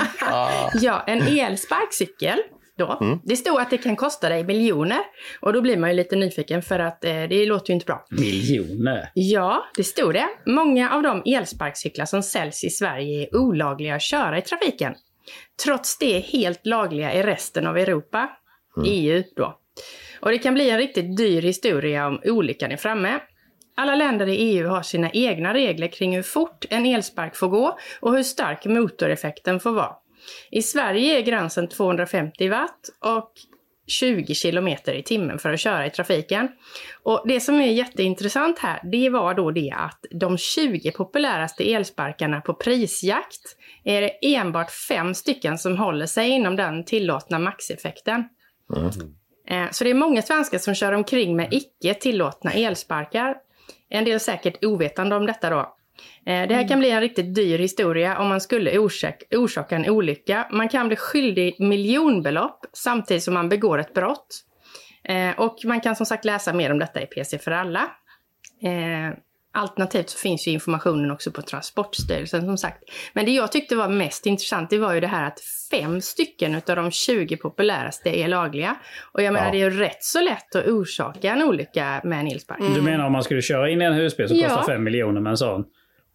[0.82, 2.40] Ja, en elsparkcykel
[2.78, 3.20] då.
[3.24, 5.00] Det står att det kan kosta dig miljoner.
[5.40, 8.06] Och då blir man ju lite nyfiken för att eh, det låter ju inte bra.
[8.10, 9.12] Miljoner.
[9.14, 10.28] Ja, det stod det.
[10.46, 14.94] Många av de elsparkcyklar som säljs i Sverige är olagliga att köra i trafiken.
[15.64, 18.30] Trots det är helt lagliga i resten av Europa,
[18.86, 19.58] EU då.
[20.22, 23.20] Och det kan bli en riktigt dyr historia om olyckan är framme.
[23.76, 27.78] Alla länder i EU har sina egna regler kring hur fort en elspark får gå
[28.00, 29.96] och hur stark motoreffekten får vara.
[30.52, 33.32] I Sverige är gränsen 250 watt och
[33.88, 36.48] 20 kilometer i timmen för att köra i trafiken.
[37.04, 42.42] Och det som är jätteintressant här, det var då det att de 20 populäraste elsparkarna
[42.42, 48.24] på prisjakt är det enbart fem stycken som håller sig inom den tillåtna maxeffekten.
[48.76, 49.16] Mm.
[49.72, 53.36] Så det är många svenskar som kör omkring med icke tillåtna elsparkar.
[53.90, 55.60] En del säkert ovetande om detta då.
[56.26, 59.90] Eh, Det här kan bli en riktigt dyr historia om man skulle orsaka, orsaka en
[59.90, 60.48] olycka.
[60.52, 64.44] Man kan bli skyldig miljonbelopp samtidigt som man begår ett brott.
[65.04, 67.92] Eh, Och man kan som sagt läsa mer om detta i PC för alla.
[69.54, 72.84] Alternativt så finns ju informationen också på Transportstyrelsen som sagt.
[73.14, 75.40] Men det jag tyckte var mest intressant det var ju det här att
[75.72, 78.76] fem stycken utav de 20 populäraste är lagliga.
[79.12, 79.52] Och jag menar Ja.
[79.52, 82.60] det är ju rätt så lätt att orsaka en olycka med en elspark.
[82.76, 84.48] Du menar om man skulle köra in i en husbil som Ja.
[84.50, 85.64] kostar 5 miljoner med en sån.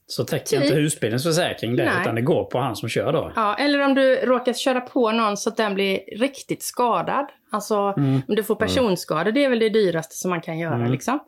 [0.08, 0.62] Så täcker Typ.
[0.64, 1.94] inte husbilens försäkring det, Nej.
[2.02, 3.32] utan det går på han som kör då.
[3.36, 7.26] Ja, eller om du råkar köra på någon så att den blir riktigt skadad.
[7.52, 11.18] Alltså om du får personskada, det är väl det dyraste som man kan göra liksom.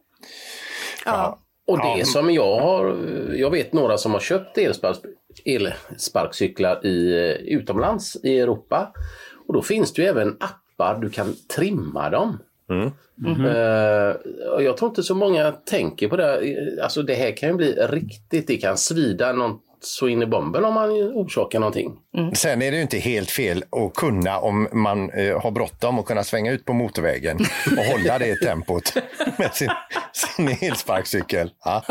[1.05, 1.39] Ja.
[1.69, 2.97] Och det som jag har,
[3.35, 4.97] jag vet några som har köpt elspark,
[5.45, 8.93] elsparkcyklar i, utomlands i Europa.
[9.47, 12.39] Och då finns det ju även appar, du kan trimma dem.
[13.47, 14.17] Eh,
[14.55, 16.41] och jag tror inte så många tänker på det.
[16.83, 20.65] Alltså det här kan ju bli riktigt, det kan svida något så in i bomben
[20.65, 21.97] om man orsakar någonting.
[22.35, 26.07] Sen är det ju inte helt fel att kunna om man eh, har bråttom och
[26.07, 27.39] kunna svänga ut på motorvägen
[27.79, 28.95] och hålla det tempot
[29.39, 29.71] med sin,
[30.13, 31.51] sin elsparkcykel.
[31.65, 31.85] Ja.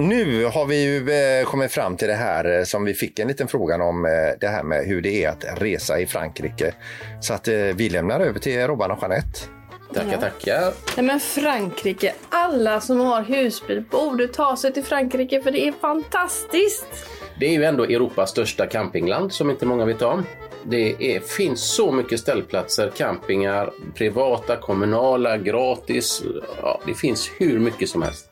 [0.00, 3.28] Nu har vi ju eh, kommit fram till det här eh, som vi fick en
[3.28, 6.74] liten fråga om, eh, det här med hur det är att resa i Frankrike.
[7.20, 9.57] Så att vi lämnar över till Robban och Jeanette.
[9.94, 10.72] Tackar, tackar.
[10.96, 15.72] Nej men Frankrike, alla som har husbil borde ta sig till Frankrike för det är
[15.72, 17.06] fantastiskt.
[17.40, 20.24] Det är ju ändå Europas största campingland som inte många vet om.
[20.64, 26.22] Det är, finns så mycket ställplatser, campingar, privata, kommunala, gratis.
[26.62, 28.30] Ja, det finns hur mycket som helst.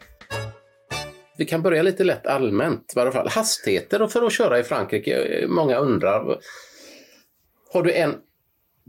[1.38, 2.92] Vi kan börja lite lätt allmänt.
[2.96, 3.28] I alla fall.
[3.28, 5.44] Hastigheter för att köra i Frankrike.
[5.48, 6.38] Många undrar.
[7.72, 8.14] Har du en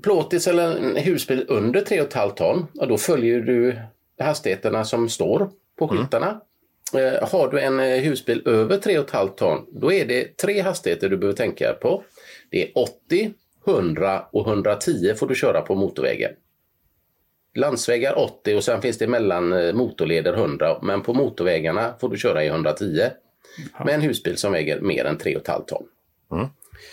[0.03, 3.79] plåtis eller en husbil under 3,5 ton, ja, då följer du
[4.19, 6.41] hastigheterna som står på skyltarna.
[6.93, 11.17] Eh, har du en eh, husbil över 3,5 ton, då är det tre hastigheter du
[11.17, 12.03] behöver tänka på.
[12.49, 13.33] Det är 80,
[13.67, 16.31] 100 och 110 får du köra på motorvägen.
[17.55, 22.17] Landsvägar 80 och sen finns det mellan eh, motorleder 100, men på motorvägarna får du
[22.17, 23.01] köra i 110.
[23.85, 25.87] Med en husbil som väger mer än 3,5 ton.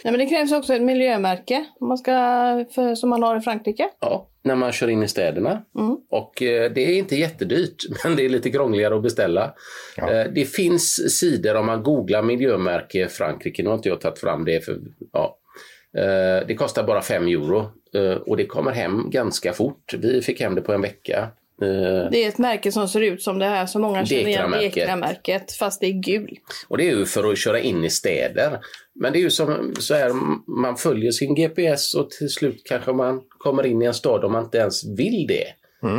[0.04, 2.12] Nej, men det krävs också ett miljömärke om man ska,
[2.74, 3.88] för, som man har i Frankrike.
[4.00, 5.62] Ja, när man kör in i städerna.
[6.10, 9.54] Och eh, det är inte jättedyrt, men det är lite krångligare att beställa.
[9.96, 13.62] Eh, det finns sidor om man googlar miljömärke Frankrike.
[13.62, 14.64] Nu har inte jag tagit fram det.
[14.64, 14.78] För,
[15.12, 15.38] ja.
[15.96, 19.94] eh, det kostar bara 5 euro eh, och det kommer hem ganska fort.
[19.98, 21.28] Vi fick hem det på en vecka.
[21.62, 24.32] Eh, Det är ett märke som ser ut som det här som många känner igen,
[24.50, 24.74] Dekramärket.
[24.74, 26.40] Dekramärket, fast det är gult.
[26.68, 28.58] Och det är ju för att köra in i städer.
[28.94, 30.12] Men det är ju som så här,
[30.50, 34.32] man följer sin GPS och till slut kanske man kommer in i en stad om
[34.32, 35.46] man inte ens vill det.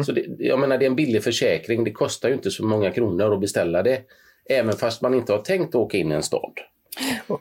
[0.06, 2.92] Så det, jag menar det är en billig försäkring, det kostar ju inte så många
[2.92, 4.02] kronor att beställa det.
[4.50, 6.52] Även fast man inte har tänkt åka in i en stad.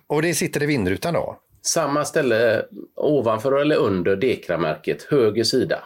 [0.07, 1.38] Och det sitter i vindrutan då?
[1.62, 2.62] Samma ställe
[2.96, 5.79] ovanför eller under Dekramärket, höger sida.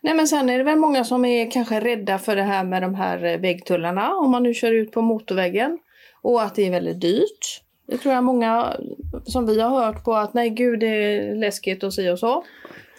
[0.00, 2.82] Nej men sen är det väl många som är kanske rädda för det här med
[2.82, 5.78] de här eh, väggtullarna om man nu kör ut på motorvägen.
[6.22, 7.62] Och att det är väldigt dyrt.
[7.86, 8.76] Det tror jag många
[9.24, 12.44] som vi har hört på att nej gud det är läskigt och si och så.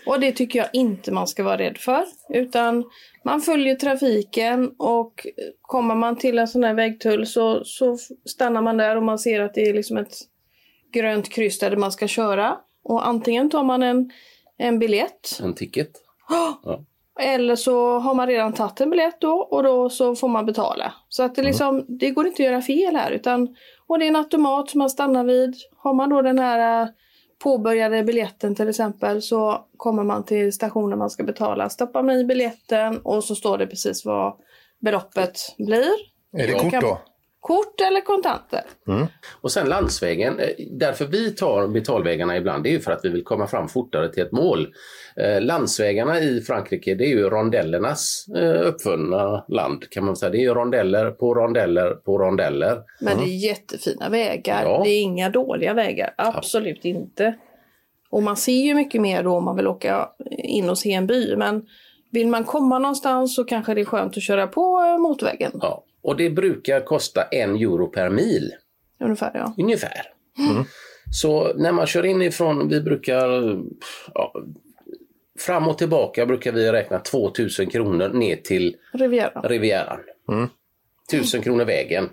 [0.06, 2.06] Och det tycker jag inte man ska vara rädd för.
[2.30, 2.84] Utan
[3.24, 5.28] man följer trafiken och
[5.62, 9.40] kommer man till en sån här vägtull så, så stannar man där och man ser
[9.40, 10.14] att det är liksom ett
[10.94, 12.58] grönt kryss där man ska köra.
[12.84, 14.12] Och antingen tar man en,
[14.58, 15.92] en biljett En ticket.
[17.20, 20.94] eller så har man redan tagit en biljett då och då så får man betala.
[21.10, 23.12] Så att det, liksom, det går inte att göra fel här.
[23.12, 23.56] Utan,
[23.88, 25.56] och det är en automat som man stannar vid.
[25.78, 26.88] Har man då den här eh,
[27.44, 31.70] påbörjade biljetten till exempel så kommer man till stationen man ska betala.
[31.70, 34.34] Stoppar man i biljetten och så står det precis vad
[34.80, 35.90] beloppet blir.
[36.38, 36.60] Är det Ja.
[36.60, 37.00] kort då?
[37.44, 38.62] Kort eller kontanter.
[39.42, 43.10] Och sen landsvägen, eh, därför vi tar betalvägarna ibland, det är ju för att vi
[43.10, 44.68] vill komma fram fortare till ett mål.
[45.16, 50.30] Eh, landsvägarna i Frankrike, det är ju rondellernas eh, uppfunna land kan man säga.
[50.30, 52.82] Det är ju rondeller på rondeller på rondeller.
[53.02, 54.64] Men det är jättefina vägar.
[54.64, 54.82] Ja.
[54.84, 56.14] Det är inga dåliga vägar.
[56.18, 57.36] Absolut inte.
[58.10, 61.08] Och man ser ju mycket mer då om man vill åka in och se en
[61.08, 61.36] by.
[61.36, 61.66] Men
[62.12, 65.52] vill man komma någonstans så kanske det är skönt att köra på eh, motorvägen.
[65.62, 65.84] Ja.
[66.04, 68.52] Och det brukar kosta en euro per mil.
[69.00, 69.54] Ungefär ja.
[69.58, 70.02] Ungefär.
[71.12, 73.58] Så när man kör inifrån, vi brukar
[74.14, 74.34] ja,
[75.40, 79.42] fram och tillbaka brukar vi räkna 2000 kronor ner till Riviera.
[79.42, 80.00] Rivieran.
[81.14, 82.10] 1000 kronor vägen.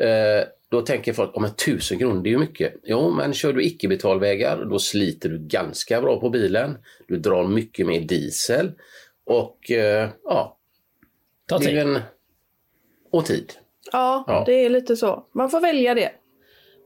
[0.00, 2.74] Eh, då tänker folk, om 1000 kronor det är ju mycket.
[2.84, 6.78] Jo, men kör du icke-betalvägar då sliter du ganska bra på bilen.
[7.08, 8.72] Du drar mycket mer diesel
[9.24, 10.58] och eh, ja,
[11.46, 11.78] Ta det är tid.
[11.78, 11.98] en...
[13.12, 13.52] och tid.
[13.92, 14.42] Ja, Ja.
[14.46, 15.26] det är lite så.
[15.34, 16.10] Man får välja det.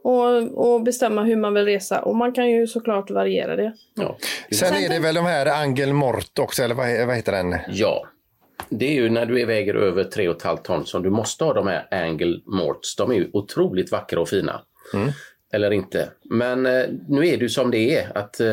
[0.04, 0.42] Och,
[0.74, 2.02] och bestämma hur man vill resa.
[2.02, 3.72] Och man kan ju såklart variera det.
[3.94, 4.16] Ja.
[4.54, 7.56] Sen är det väl de här Angel Mort också, eller vad, vad heter den?
[7.68, 8.06] Ja,
[8.68, 11.88] det är ju när du väger över 3,5 ton som du måste ha de här
[11.90, 12.96] angle morts.
[12.96, 14.60] De är ju otroligt vackra och fina.
[15.52, 16.08] Eller inte.
[16.24, 18.18] Men eh, nu är det ju som det är.
[18.18, 18.46] Att eh,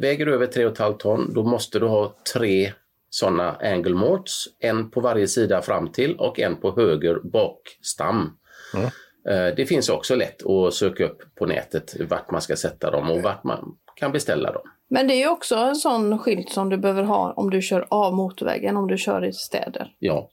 [0.00, 2.72] väger du över 3,5 ton då måste du ha tre
[3.10, 4.44] sådana angle morts.
[4.58, 8.36] En på varje sida fram till och en på höger bakstam.
[9.28, 13.10] Eh, det finns också lätt att söka upp på nätet vart man ska sätta dem
[13.10, 14.62] och vart man kan beställa dem.
[14.88, 17.86] Men det är ju också en sån skylt som du behöver ha om du kör
[17.90, 19.92] av motorvägen, om du kör i städer.
[19.98, 20.30] Ja,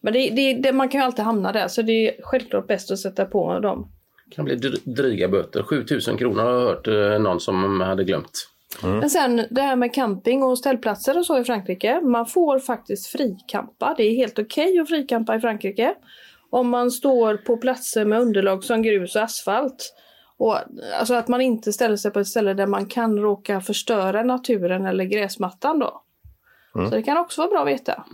[0.00, 2.90] Men det, det, det, man kan ju alltid hamna där, så det är självklart bäst
[2.90, 3.92] att sätta på dem.
[4.30, 5.62] kan bli dr- dryga böter.
[5.62, 8.48] 7000 kronor har jag hört eh, någon som hade glömt.
[8.82, 12.00] Men sen det här med camping och ställplatser och så i Frankrike.
[12.00, 13.94] Man får faktiskt frikampa.
[13.96, 15.94] Det är helt okej att frikampa i Frankrike.
[16.50, 19.94] Om man står på platser med underlag som grus och asfalt.
[20.38, 20.58] Och,
[21.00, 24.86] alltså att man inte ställer sig på ett ställe där man kan råka förstöra naturen
[24.86, 26.02] eller gräsmattan då.
[26.72, 28.04] Så det kan också vara bra att veta.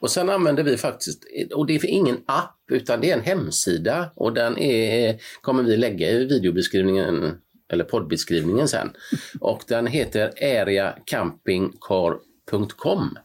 [0.00, 4.10] Och sen använder vi faktiskt, och det är ingen app utan det är en hemsida
[4.16, 7.38] och den är, kommer vi lägga i videobeskrivningen
[7.72, 8.92] eller poddbeskrivningen sen.
[9.40, 13.18] Och den heter areacampingcar.com.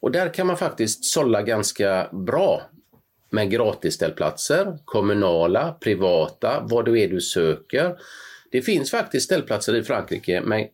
[0.00, 2.62] Och där kan man faktiskt sålla ganska bra
[3.30, 7.96] med gratisställplatser, kommunala, privata, vad det är du söker.
[8.50, 10.68] Det finns faktiskt ställplatser i Frankrike med,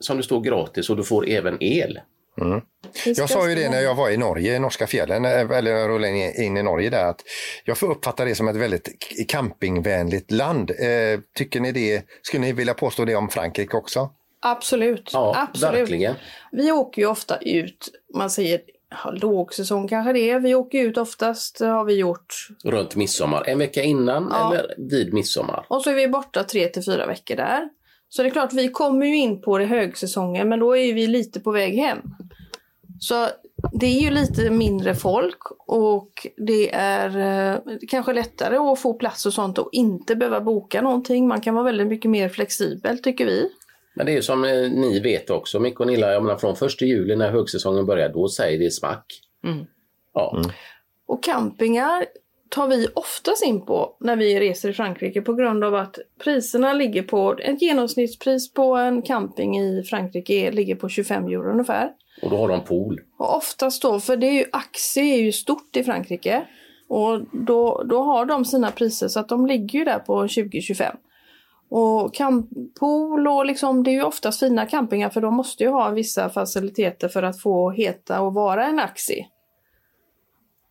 [0.00, 2.00] som det står gratis och du får även el.
[3.04, 5.88] Jag sa ju det när jag var i Norge, i norska fjällen, eh, eller jag
[5.90, 6.12] rullade
[6.44, 7.20] in- i Norge där, att
[7.64, 8.88] jag får uppfatta det som ett väldigt
[9.28, 10.70] campingvänligt land.
[10.70, 12.02] Eh, tycker ni det?
[12.22, 14.10] Skulle ni vilja påstå det om Frankrike också?
[14.42, 15.10] Absolut.
[15.12, 15.80] Ja, Absolut.
[15.80, 16.14] verkligen.
[16.52, 18.60] Vi åker ju ofta ut, man säger
[19.04, 20.40] ja, lågsäsong kanske det är.
[20.40, 22.34] Vi åker ut oftast, har vi gjort.
[22.64, 23.44] runt midsommar.
[23.46, 24.52] En vecka innan Ja.
[24.54, 25.66] eller vid midsommar.
[25.68, 27.68] Och så är vi borta tre till fyra veckor där.
[28.08, 31.06] Så det är klart, vi kommer ju in på det högsäsongen, men då är vi
[31.06, 31.98] lite på väg hem.
[33.00, 33.28] Så
[33.72, 39.26] det är ju lite mindre folk och det är eh, kanske lättare att få plats
[39.26, 41.28] och sånt och inte behöva boka någonting.
[41.28, 43.50] Man kan vara väldigt mycket mer flexibel tycker vi.
[43.94, 46.84] Men det är som eh, ni vet också, Micke och Nilla, jag menar från första
[46.84, 49.20] juli när högsäsongen börjar, då säger det smack.
[50.14, 50.42] Ja,
[51.06, 52.06] Och campingar
[52.48, 56.72] tar vi oftast in på när vi reser i Frankrike på grund av att priserna
[56.72, 61.90] ligger på, ett genomsnittspris på en camping i Frankrike ligger på 25 euro ungefär.
[62.22, 63.00] Och då har de pool.
[63.18, 66.46] Och oftast då, för det är ju, aktie är ju stort i Frankrike.
[66.88, 70.96] Och då, då har de sina priser så att de ligger ju där på 20-25.
[71.70, 72.16] Och
[72.80, 76.28] pool och liksom, det är ju oftast fina campingar för de måste ju ha vissa
[76.28, 78.78] faciliteter för att få heta och vara en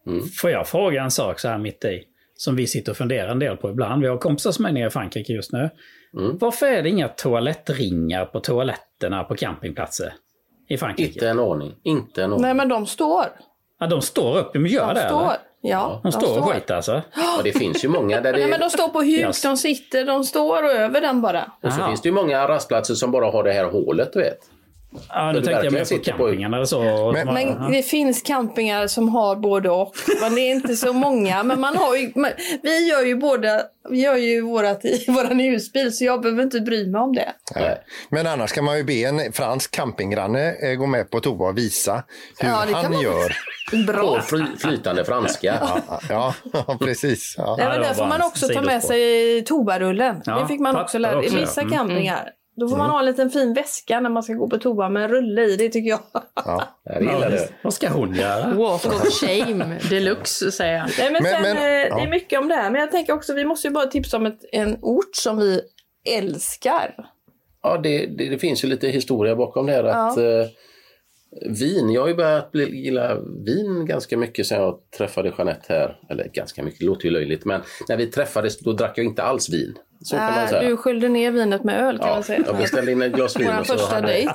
[0.09, 0.31] aktie.
[0.41, 2.03] Får jag fråga en sak så här mitt i?
[2.35, 4.01] Som vi sitter och funderar en del på ibland.
[4.01, 5.69] Vi har kompisar som är nere i Frankrike just nu.
[6.39, 10.13] Varför är det inga toalettringar på toaletterna på campingplatser
[10.69, 11.13] i Frankrike?
[11.13, 11.75] Inte en ordning.
[11.83, 12.41] Inte en ordning.
[12.41, 13.25] Nej men de står.
[13.79, 15.21] Ja, de står upp, de gör De det står.
[15.21, 15.37] eller?
[15.61, 17.01] Ja, De står och skiter alltså?
[17.37, 18.39] Och det finns ju många där det...
[18.39, 19.41] Nej men de står på huk, Yes.
[19.41, 21.51] de sitter, de står och över den bara.
[21.63, 24.39] Och så finns det ju många rastplatser som bara har det här hålet, du vet.
[25.09, 27.11] Ja, nu tänkte jag mer på campingen eller så.
[27.13, 29.93] Men- Men det finns campingar som har både och.
[30.21, 31.43] Men det är inte så många.
[31.43, 32.31] Men man har ju, men
[32.63, 36.59] vi gör ju båda, vi gör ju vårat i våran husbil så jag behöver inte
[36.59, 37.29] bry mig om det.
[37.55, 37.77] Nej.
[38.09, 41.57] Men annars kan man ju be en fransk campinggranne eh, gå med på toa och
[41.57, 42.03] visa
[42.39, 43.35] hur Ja, han man- gör.
[43.87, 44.15] Bra.
[44.15, 45.57] På fly, flytande franska.
[46.09, 46.33] Ja,
[46.67, 47.35] ja precis.
[47.37, 47.55] Ja.
[47.59, 50.21] Nej, men det där får man också ta med sig tobarullen.
[50.25, 51.39] Ja, det fick man också lära också, I ja.
[51.39, 51.73] vissa Mm.
[52.59, 55.03] Då får man ha en liten fin väska när man ska gå på toa med
[55.03, 55.55] en rulle i.
[55.55, 55.99] Det tycker jag.
[56.45, 56.63] Ja.
[56.83, 57.49] Jag gillar det.
[57.61, 58.53] Vad ska hon göra?
[58.53, 60.89] Walk of shame deluxe säger jag.
[60.99, 61.99] Nej, men Men- sen, men- eh, Det ja.
[62.01, 62.71] är mycket om det här.
[62.71, 65.61] Men jag tänker också, vi måste ju bara tipsa om ett, en ort som vi
[66.17, 66.95] älskar.
[67.63, 69.83] Ja, det, det, det finns ju lite historia bakom det här.
[69.83, 70.23] Att, eh,
[71.59, 73.15] vin, jag har ju börjat bli, gilla
[73.45, 75.99] vin ganska mycket sen jag träffade Jeanette här.
[76.09, 77.45] Eller ganska mycket, det låter ju löjligt.
[77.45, 79.75] Men när vi träffades då drack jag inte alls vin.
[80.01, 80.69] Så kan man Äh, säga.
[80.69, 82.43] du sköljde ner vinet med öl kan ja, man säga.
[82.45, 83.49] jag beställde in ett glas vin.
[83.57, 84.33] Vår första hade- dejt.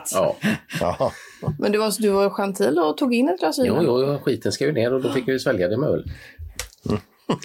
[0.80, 1.12] Ja.
[1.58, 3.66] Men du var, du var gentil och tog in ett glas vin.
[3.68, 5.88] Jo, jo, jo, skiten ska ju ner och då fick jag ju svälja det med
[5.88, 6.04] öl.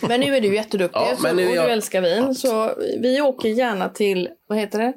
[0.08, 2.36] Men nu är du jätteduktig Ja, så, men nu och är jag- du älskar vin.
[2.36, 2.72] Så
[3.02, 4.94] vi åker gärna till, vad heter det?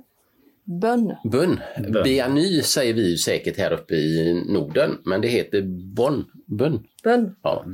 [0.71, 1.17] Bönn.
[1.25, 1.61] Bunn.
[2.05, 5.63] Biany säger vi ju säkert här uppe i Norden, men det heter
[5.95, 6.25] Bonn.
[6.47, 6.87] Bunn.
[7.03, 7.37] Bönn.
[7.43, 7.65] Ja.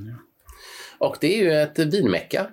[0.99, 2.47] Och det är ju ett vinmecka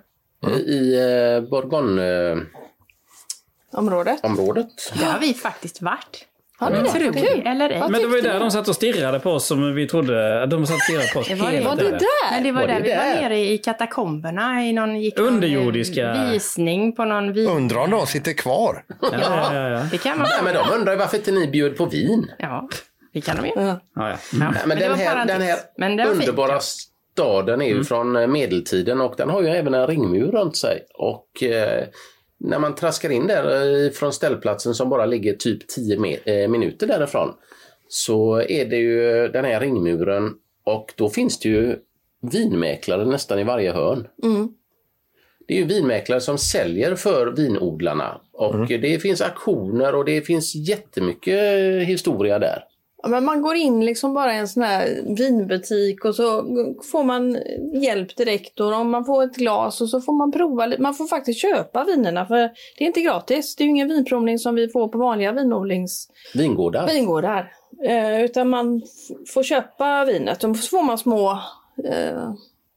[0.66, 4.24] i eh, Bourgogne-området.
[4.24, 4.92] Området.
[4.98, 6.26] Det har vi faktiskt varit.
[6.58, 6.88] Har ni det?
[6.88, 7.46] Tror vi, Kul.
[7.46, 7.80] eller ej.
[7.80, 8.44] Vad Men det var ju tyckte där ni?
[8.44, 10.46] de satt och stirrade på oss som vi trodde.
[10.46, 11.56] De satt och stirrade på oss Det var det.
[11.56, 11.98] hela Var det tiden.
[11.98, 12.30] där?
[12.34, 13.22] Men det var, Var det där vi var där?
[13.22, 16.28] nere i katakomberna i någon gick någon, eh, Underjordiska.
[16.32, 17.48] visning på någon vin.
[17.50, 18.84] Undrar om de sitter kvar.
[19.02, 19.82] Ja, ja, ja, ja.
[19.90, 22.30] Det kan man Nej, men de undrar ju varför inte ni bjöd på vin.
[22.38, 22.68] Ja,
[23.14, 23.52] det kan de ju.
[23.56, 23.62] Ja.
[23.62, 24.08] ja, ja.
[24.10, 25.38] Ja, Nej, men, det den, var här, parentes.
[25.38, 26.22] den här Men det var fint.
[26.22, 30.56] underbara staden är ju från eh, medeltiden och den har ju även en ringmur runt
[30.56, 30.82] sig.
[30.94, 31.84] Och eh,
[32.40, 36.48] när man traskar in där eh, från ställplatsen som bara ligger typ 10 me- eh,
[36.48, 37.34] minuter därifrån
[37.88, 41.76] så är det ju den här ringmuren och då finns det ju
[42.32, 44.08] vinmäklare nästan i varje hörn.
[44.22, 44.48] Mm.
[45.46, 50.54] Det är ju vinmäklare som säljer för vinodlarna och det finns auktioner och det finns
[50.54, 52.64] jättemycket historia där.
[53.04, 56.42] Ja, Men man går in liksom bara i en sån här vinbutik och så
[56.92, 57.38] får man
[57.82, 60.72] hjälp direkt och om man får ett glas och så får man prova.
[60.78, 62.36] Man får faktiskt köpa vinerna för
[62.78, 63.56] det är inte gratis.
[63.56, 66.86] Det är ju ingen vinprovning som vi får på vanliga vinodlings Vingårdar.
[66.86, 67.52] vingårdar.
[67.84, 68.82] Eh, utan man
[69.34, 71.30] får köpa vinet och så får man små
[71.84, 72.32] eh,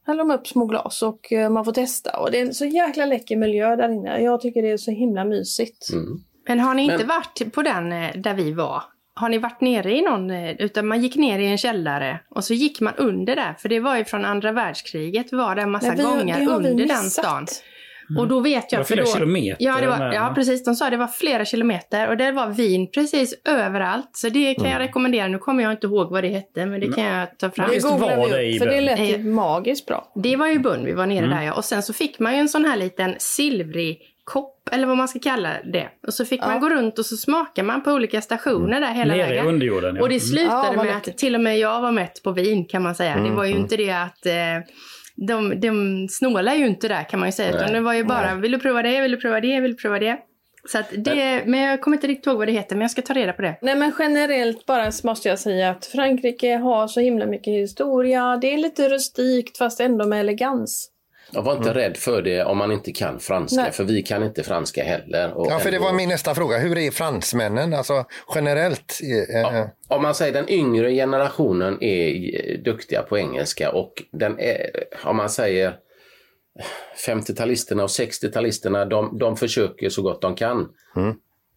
[0.06, 2.18] häller de upp små glas och eh, man får testa.
[2.20, 4.22] Och det är en så jäkla läcker miljö där inne.
[4.22, 5.92] Jag tycker det är så himla mysigt.
[5.92, 6.20] Mm.
[6.48, 8.82] Men har ni inte Men- varit på den eh, där vi var?
[9.20, 12.44] Har ni varit nere i någon, eh, utan man gick ner i en källare och
[12.44, 15.70] så gick man under där, för det var ju från andra världskriget var det en
[15.70, 17.46] massa vi- gångar under den stan.
[18.18, 18.88] Och då vet Det var jag...
[18.88, 20.64] för flera då, kilometer Ja, det var, med, ja, precis.
[20.64, 24.10] De sa det var flera kilometer och det var vin precis överallt.
[24.12, 25.28] Så det kan jag rekommendera.
[25.28, 27.70] Nu kommer jag inte ihåg vad det hette, men det kan jag ta fram.
[27.70, 30.12] Det googlar var vi det i upp, för det lät ju Eh, magiskt bra.
[30.14, 31.30] Det var ju Bunn vi var nere Mm.
[31.38, 31.52] där ja.
[31.52, 33.98] Och sen så fick man ju en sån här liten silvrig
[34.28, 35.88] kopp, eller vad man ska kalla det.
[36.06, 39.14] Och så fick man gå runt och så smakar man på olika stationer där hela
[39.14, 39.46] Nere vägen.
[39.46, 40.02] underjorden, ja.
[40.02, 42.82] Och det slutade Ja, med att till och med jag var mätt på vin kan
[42.82, 43.16] man säga.
[43.16, 44.34] Det var ju inte det att eh,
[45.28, 47.48] de, de snålar ju inte där kan man ju säga.
[47.48, 47.72] Utan Nej.
[47.72, 49.98] det var ju bara, vill du prova det, vill du prova det, vill du prova
[49.98, 50.18] det.
[50.68, 53.14] Så det, men jag kommer inte riktigt ihåg vad det heter, men jag ska ta
[53.14, 53.58] reda på det.
[53.62, 58.36] Nej men generellt bara måste jag säga att Frankrike har så himla mycket historia.
[58.36, 60.90] Det är lite rustikt fast ändå med elegans.
[61.32, 63.72] Jag var inte rädd för det om man inte kan franska, Nej.
[63.72, 65.32] för vi kan inte franska heller.
[65.32, 66.58] Och Ja, för det var min nästa fråga.
[66.58, 68.04] Hur är fransmännen, alltså
[68.34, 69.00] generellt?
[69.34, 72.14] Eh, eh, Om man säger den yngre generationen är
[72.50, 74.70] eh, duktiga på engelska och den är,
[75.04, 75.76] om man säger
[77.06, 80.68] 50-talisterna och 60-talisterna, de, de försöker så gott de kan.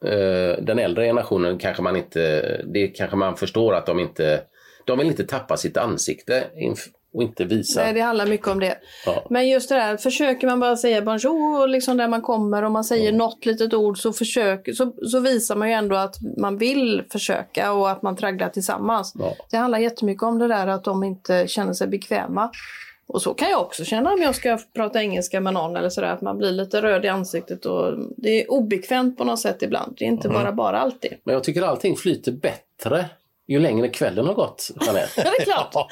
[0.05, 2.41] Eh, Den äldre generationen kanske man inte,
[2.73, 4.41] det kanske man förstår att de inte,
[4.85, 6.43] de vill inte tappa sitt ansikte
[7.13, 7.83] och inte visa.
[7.83, 8.77] Nej, det handlar mycket om det.
[9.05, 9.23] Ja.
[9.29, 12.83] Men just det där, försöker man bara säga bonjour liksom där man kommer och man
[12.83, 13.17] säger Mm.
[13.17, 17.71] något litet ord så, försök, så, så visar man ju ändå att man vill försöka
[17.73, 19.13] och att man tragglar tillsammans.
[19.19, 19.33] Ja.
[19.51, 22.51] Det handlar jättemycket om det där att de inte känner sig bekväma.
[23.07, 26.07] Och så kan jag också känna om jag ska prata engelska med någon eller sådär,
[26.13, 29.95] att man blir lite röd i ansiktet och det är obekvämt på något sätt ibland.
[29.97, 30.41] Det är inte Mm.
[30.41, 31.13] bara bara alltid.
[31.23, 33.05] Men jag tycker allting flyter bättre
[33.51, 35.11] ju längre kvällen har gått, Jeanette.
[35.15, 35.75] Ja, det är klart.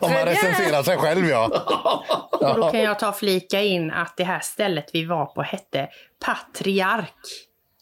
[0.00, 1.46] Om man recenserar sig själv ja.
[2.32, 5.88] Och då kan jag ta flika in att det här stället vi var på hette
[6.24, 7.14] Patriark.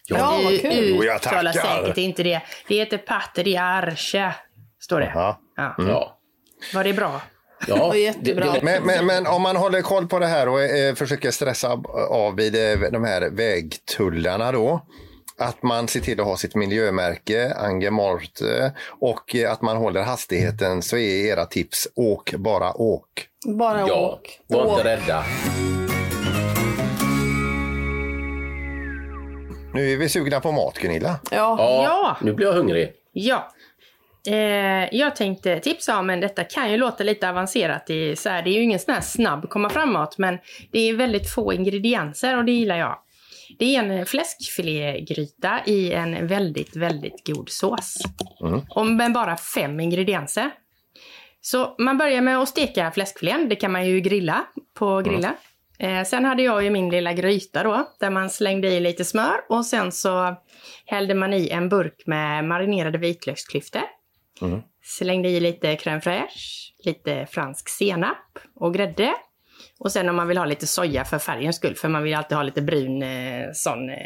[0.07, 0.89] Ja, vad du kul.
[0.89, 1.83] Jo, jag uttalar tackar.
[1.83, 2.43] säkert inte det.
[2.69, 4.35] Det heter Patriarche,
[4.81, 5.13] står det.
[5.15, 5.41] Ja.
[5.57, 5.75] Ja.
[5.79, 6.19] Ja.
[6.75, 7.21] Var det bra?
[7.69, 7.91] Ja.
[7.93, 11.31] Det, det, Men, men, men om man håller koll på det här och eh, försöker
[11.31, 14.87] stressa av vid eh, de här vägtullarna då.
[15.39, 20.03] Att man ser till att ha sitt miljömärke, Ange Morte, och eh, att man håller
[20.03, 23.29] hastigheten så är era tips åk, bara åk.
[23.59, 24.41] Bara ja, åk.
[24.47, 25.25] var inte rädda.
[29.75, 31.21] Nu är vi sugna på mat Gunilla.
[31.31, 31.57] Ja.
[31.59, 32.17] Ja, Ja.
[32.21, 32.93] nu blir jag hungrig.
[33.13, 33.53] Ja.
[34.27, 37.91] Eh, jag tänkte tipsa om, men detta kan ju låta lite avancerat.
[37.91, 40.39] I, så här, det är ju ingen sån här snabb komma framåt, men
[40.73, 42.99] det är väldigt få ingredienser och det gillar jag.
[43.59, 47.97] Det är en fläskfilégryta i en väldigt, väldigt god sås.
[48.71, 50.51] Och med bara fem ingredienser.
[51.41, 53.49] Så man börjar med att steka fläskfilén.
[53.49, 54.45] Det kan man ju grilla
[54.75, 55.35] på grilla.
[55.79, 59.41] Eh, sen hade jag ju min lilla gryta då, där man slängde i lite smör
[59.49, 60.37] och sen så
[60.87, 63.83] hällde man i en burk med marinerade vitlöksklyftor.
[64.83, 69.15] Slängde i lite crème fraîche, lite fransk senap och grädde.
[69.79, 72.37] Och sen om man vill ha lite soja för färgens skull, för man vill alltid
[72.37, 73.97] ha lite brun eh, sån eh,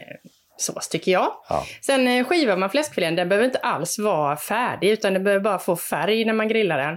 [0.56, 1.32] sås tycker jag.
[1.48, 1.64] Ja.
[1.82, 5.58] Sen eh, skivar man fläskfilén, den behöver inte alls vara färdig utan den behöver bara
[5.58, 6.96] få färg när man grillar den.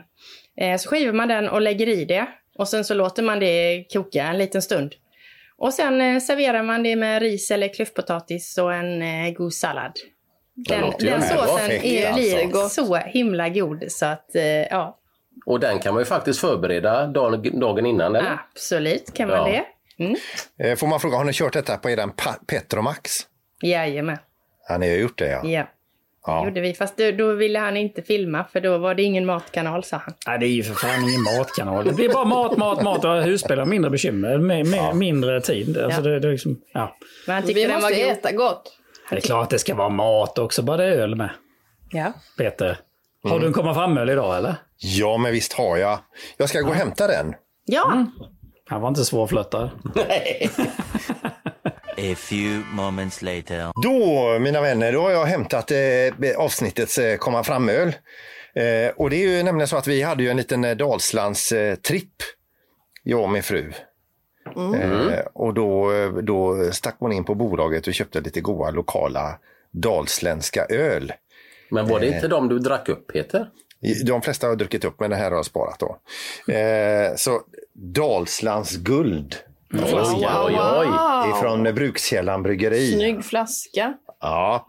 [0.57, 3.86] Eh, så skivar man den och lägger i det och sen så låter man det
[3.93, 4.95] koka en liten stund.
[5.57, 9.91] Och sen eh, serverar man det med ris eller klyftpotatis och en eh, god sallad.
[10.55, 12.07] Den, den såsen är,
[12.53, 12.86] alltså.
[12.86, 15.00] så himla god så att eh, ja,
[15.45, 18.39] Och den kan man ju faktiskt förbereda dagen, dagen innan, eller?
[18.53, 19.45] absolut kan man Ja.
[19.45, 19.65] det.
[20.03, 20.15] Mm.
[20.59, 22.11] Eh, Får man fråga, har ni kört detta på eran
[22.47, 23.11] Petromax?
[23.61, 24.17] Jajamän.
[24.69, 25.41] Ja, ni har gjort det ja.
[25.45, 25.67] Ja.
[26.25, 26.45] ja.
[26.45, 26.73] gjorde vi.
[26.73, 30.13] Fast då, då ville han inte filma för då var det ingen matkanal sa han.
[30.27, 31.85] Nej, det är ju för fan ingen matkanal.
[31.85, 34.37] Det blir bara mat, mat, mat och husbil har mindre bekymmer.
[34.37, 35.77] Med, med mindre tid.
[35.77, 36.07] Alltså Ja.
[36.09, 36.97] det, det är liksom, ja.
[37.27, 38.11] Men han Vi tyckte var måste god.
[38.11, 38.77] äta gott.
[39.09, 41.29] Det är klart det ska vara mat också, bara det är öl med.
[41.91, 42.13] Ja.
[42.37, 42.77] Peter,
[43.24, 44.55] har du en komma fram-öl idag eller?
[44.78, 45.99] ja, men visst har jag.
[46.38, 47.36] Jag ska gå och hämta den.
[47.65, 48.05] Ja,
[48.69, 49.69] Han var inte svårflörtad.
[51.97, 53.72] A few moments later.
[53.84, 55.78] Då, mina vänner, då har jag hämtat eh,
[56.38, 57.88] avsnittets eh, komma fram-öl.
[58.55, 61.51] Eh, och det är ju nämligen så att vi hade ju en liten eh, Dalslands
[61.51, 62.13] eh, tripp,
[63.03, 63.74] jag och min fru.
[64.55, 69.38] Eh, och då, eh, då stack hon in på bolaget och köpte lite goda lokala
[69.72, 71.13] dalsländska öl.
[71.72, 73.47] Men var det inte de du drack upp, Peter?
[74.05, 75.97] De flesta har druckit upp, men det här har jag sparat då.
[76.53, 77.41] Eh, så
[77.74, 79.36] Dalslands guld.
[79.74, 80.88] Oj, oj, oj.
[81.30, 82.91] Ifrån Brukskällan bryggeri.
[82.91, 83.93] Snygg flaska.
[84.22, 84.67] Ja,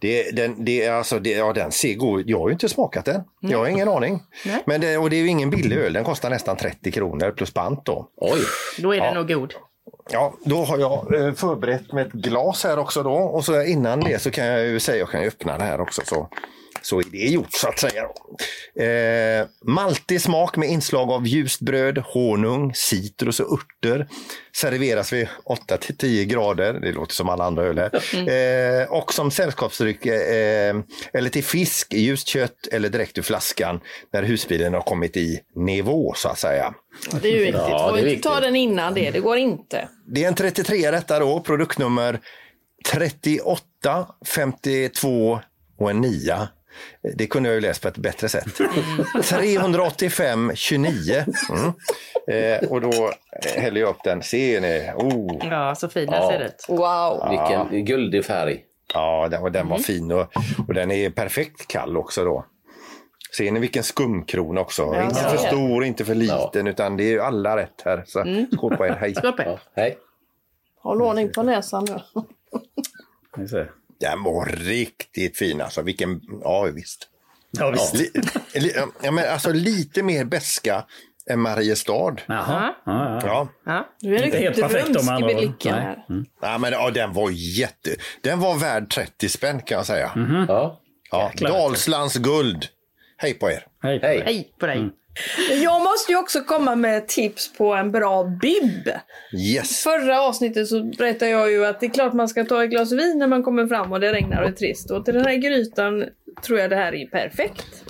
[0.00, 3.22] det, den, det, alltså, det, ja, den ser god Jag har ju inte smakat den.
[3.40, 4.22] Jag har ingen aning.
[4.64, 5.92] Men det, och det är ju ingen billig öl.
[5.92, 8.08] Den kostar nästan 30 kronor plus pant då.
[8.16, 8.40] Oj.
[8.78, 9.54] då är den nog god.
[10.10, 13.12] Ja, då har jag eh, förberett med ett glas här också då.
[13.12, 15.80] Och så innan det så kan jag ju säga, jag kan ju öppna det här
[15.80, 16.02] också.
[16.04, 16.28] Så,
[16.82, 18.02] så är det gjort så att säga.
[18.74, 24.08] Eh, maltig smak med inslag av ljust bröd, honung, citrus och örter.
[24.56, 26.72] Serveras vid 8 till 10 grader.
[26.72, 28.82] Det låter som alla andra öl här.
[28.82, 30.76] Eh, och som sällskapsdryck eh,
[31.12, 33.80] eller till fisk, ljust kött eller direkt ur flaskan
[34.12, 36.74] när husbilen har kommit i nivå så att säga.
[37.22, 37.54] Det är ju viktigt.
[37.54, 39.10] Ja, Får inte ta den innan det.
[39.10, 39.88] Det går inte.
[40.06, 42.20] Det är en 33 detta då, produktnummer
[42.92, 45.40] 38, 52
[45.78, 46.48] och en 9.
[47.16, 48.60] Det kunde jag ju läst på ett bättre sätt.
[49.24, 51.24] 385, 29.
[51.50, 51.72] Mm.
[52.28, 53.10] Eh, och då
[53.56, 54.22] häller jag upp den.
[54.22, 54.90] Ser ni?
[54.96, 55.48] Oh.
[55.50, 56.30] Ja, så fin den Ja.
[56.30, 56.66] ser ut.
[56.68, 57.28] Wow.
[57.30, 58.64] Vilken guldig färg.
[58.94, 60.32] Ja, den, och den var fin och,
[60.68, 62.46] och den är perfekt kall också då.
[63.36, 64.82] Ser ni vilken skumkrona också?
[64.82, 68.02] Ja, inte för stor, inte för liten, utan det är ju alla rätt här.
[68.06, 68.24] Så
[68.56, 69.14] skål på er, hej!
[69.14, 69.46] Skål på er.
[69.46, 69.98] Ja, hej.
[70.82, 72.00] Håll ordning på näsan nu.
[74.02, 75.82] Den var riktigt fin alltså.
[75.82, 77.08] Vilken, ja visst.
[77.50, 77.94] Ja, visst.
[77.94, 78.10] Li,
[78.54, 78.72] li,
[79.02, 80.84] ja, men alltså lite mer beska
[81.30, 82.16] än Mariestad.
[82.26, 82.74] Jaha.
[82.84, 82.92] Ja.
[82.92, 83.20] Ja, ja.
[83.24, 83.48] Ja.
[83.64, 83.88] Ja.
[84.00, 85.54] Du är Inte helt perfekt om andra ord.
[85.64, 85.74] Nej.
[85.74, 86.04] här.
[86.40, 87.90] ja men ja, den var jätte...
[88.20, 90.12] Den var värd 30 spänn kan jag säga.
[90.48, 90.80] Ja.
[91.10, 91.50] Ja, Jäklar.
[91.50, 92.66] Dalslands guld.
[93.16, 93.66] Hej på er!
[93.82, 94.00] Hej.
[94.02, 94.22] Hej.
[94.24, 94.90] Hej på dig.
[95.62, 98.88] Jag måste ju också komma med tips på en bra bib.
[99.36, 99.82] Yes.
[99.82, 102.92] Förra avsnittet så berättade jag ju att det är klart man ska ta ett glas
[102.92, 104.90] vin när man kommer fram och det regnar och är trist.
[104.90, 106.04] Och till den här grytan
[106.42, 107.84] tror jag det här är perfekt.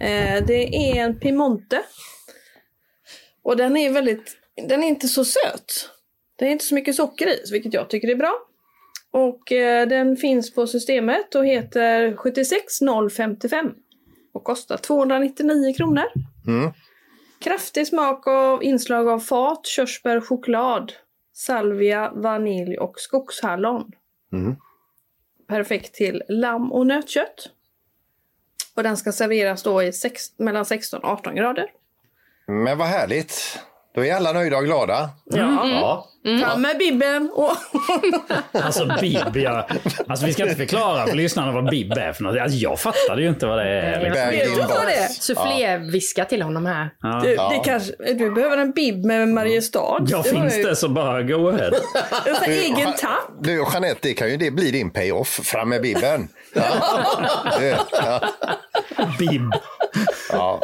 [0.00, 1.82] Eh, det är en Piemonte.
[3.42, 4.36] Och den är väldigt,
[4.68, 5.90] den är inte så söt.
[6.36, 8.34] Det är inte så mycket socker i, vilket jag tycker är bra.
[9.10, 13.74] Och eh, den finns på systemet och heter 76055.
[14.32, 16.04] Och kostar 299 kronor.
[17.38, 20.92] Kraftig smak av inslag av fat, körsbär, choklad,
[21.32, 23.92] salvia, vanilj och skogshallon.
[25.48, 27.50] Perfekt till lamm och nötkött.
[28.74, 31.66] Och den ska serveras då i sex, mellan 16 och 18 grader.
[32.46, 33.58] Men vad härligt.
[33.94, 35.10] Då är alla nöjda och glada.
[35.24, 35.66] Ja.
[35.66, 36.08] Ja.
[36.40, 37.50] Fram med bibben och...
[38.62, 39.68] Alltså bib, ja.
[40.08, 42.40] Alltså vi ska inte förklara för lyssnarna vad bib är för något.
[42.40, 44.00] Alltså, jag fattade ju inte vad det är.
[44.00, 44.28] Liksom.
[44.28, 45.08] Vet du vad det är?
[45.08, 46.90] Suffléviska till honom här.
[47.02, 47.20] Ja.
[47.24, 50.06] Du, det kanske, du behöver en bib med Mariestad.
[50.08, 51.70] Ja, var finns ju- det så bara go ahead.
[52.40, 53.30] Här egen tapp.
[53.40, 55.28] Du Jeanette, det kan ju det bli din payoff.
[55.44, 56.28] Fram med bibben.
[56.54, 56.62] Ja.
[57.58, 58.20] Du, ja.
[59.18, 59.52] Bib.
[60.32, 60.60] Ja.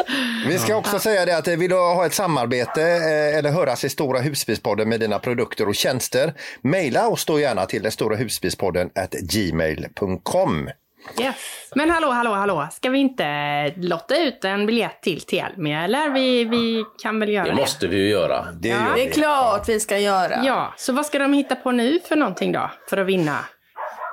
[0.46, 3.84] Vi ska också säga det att eh, vill du ha ett samarbete eh, eller höras
[3.84, 8.16] i Stora Husbilspodden med dina produkter och tjänster, mejla oss då gärna till den stora
[8.16, 10.70] husbilspodden at gmail.com.
[11.20, 11.36] Yes.
[11.74, 12.68] Men hallå, hallå, hallå.
[12.72, 13.24] Ska vi inte
[13.76, 15.84] lotta ut en biljett till Telmia?
[15.84, 17.56] Eller vi, vi kan väl göra Det det?
[17.56, 18.46] måste vi ju göra.
[18.52, 20.44] Det gör Det är klart vi ska göra.
[20.44, 22.70] Ja, så vad ska de hitta på nu för någonting då?
[22.90, 23.38] För att vinna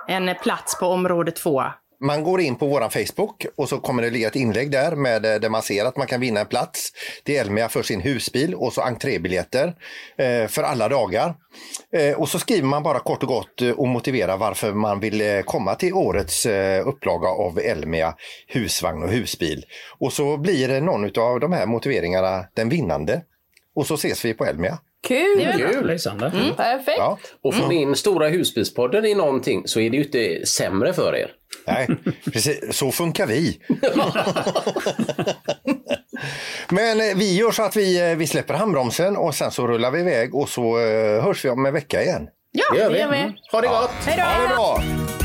[0.08, 1.64] en plats på område två.
[2.00, 5.26] Man går in på vår Facebook och så kommer det ligga ett inlägg där med
[5.26, 6.92] eh, där man ser att man kan vinna en plats
[7.24, 9.76] till Elmia för sin husbil och så entrébiljetter
[10.18, 11.36] eh, för alla dagar.
[11.94, 15.22] Eh, och så skriver man bara kort och gott eh, och motiverar varför man vill
[15.22, 18.16] eh, komma till årets eh, upplaga av Elmia
[18.48, 19.66] husvagn och husbil.
[20.00, 23.22] Och så blir någon av de här motiveringarna den vinnande.
[23.76, 24.80] Och så ses vi på Elmia.
[25.08, 25.54] Kul!
[25.58, 25.88] Kul!
[25.88, 26.32] Lysande.
[26.58, 26.98] Perfekt.
[26.98, 27.18] Ja.
[27.44, 31.16] Och får ni in Stora Husbilspodden i någonting så är det ju inte sämre för
[31.16, 31.32] er.
[31.68, 31.88] Nej,
[32.34, 32.78] precis.
[32.78, 33.60] Så funkar vi.
[36.70, 39.92] Men eh, vi gör så att vi, eh, vi släpper handbromsen och sen så rullar
[39.92, 42.28] vi iväg och så eh, hörs vi om en vecka igen.
[42.52, 43.00] Ja, Det gör det vi.
[43.00, 43.18] gör vi.
[43.18, 43.32] Mm.
[43.52, 43.92] Ha det gott!
[44.06, 44.24] Hej då!
[44.24, 45.25] Ha det bra!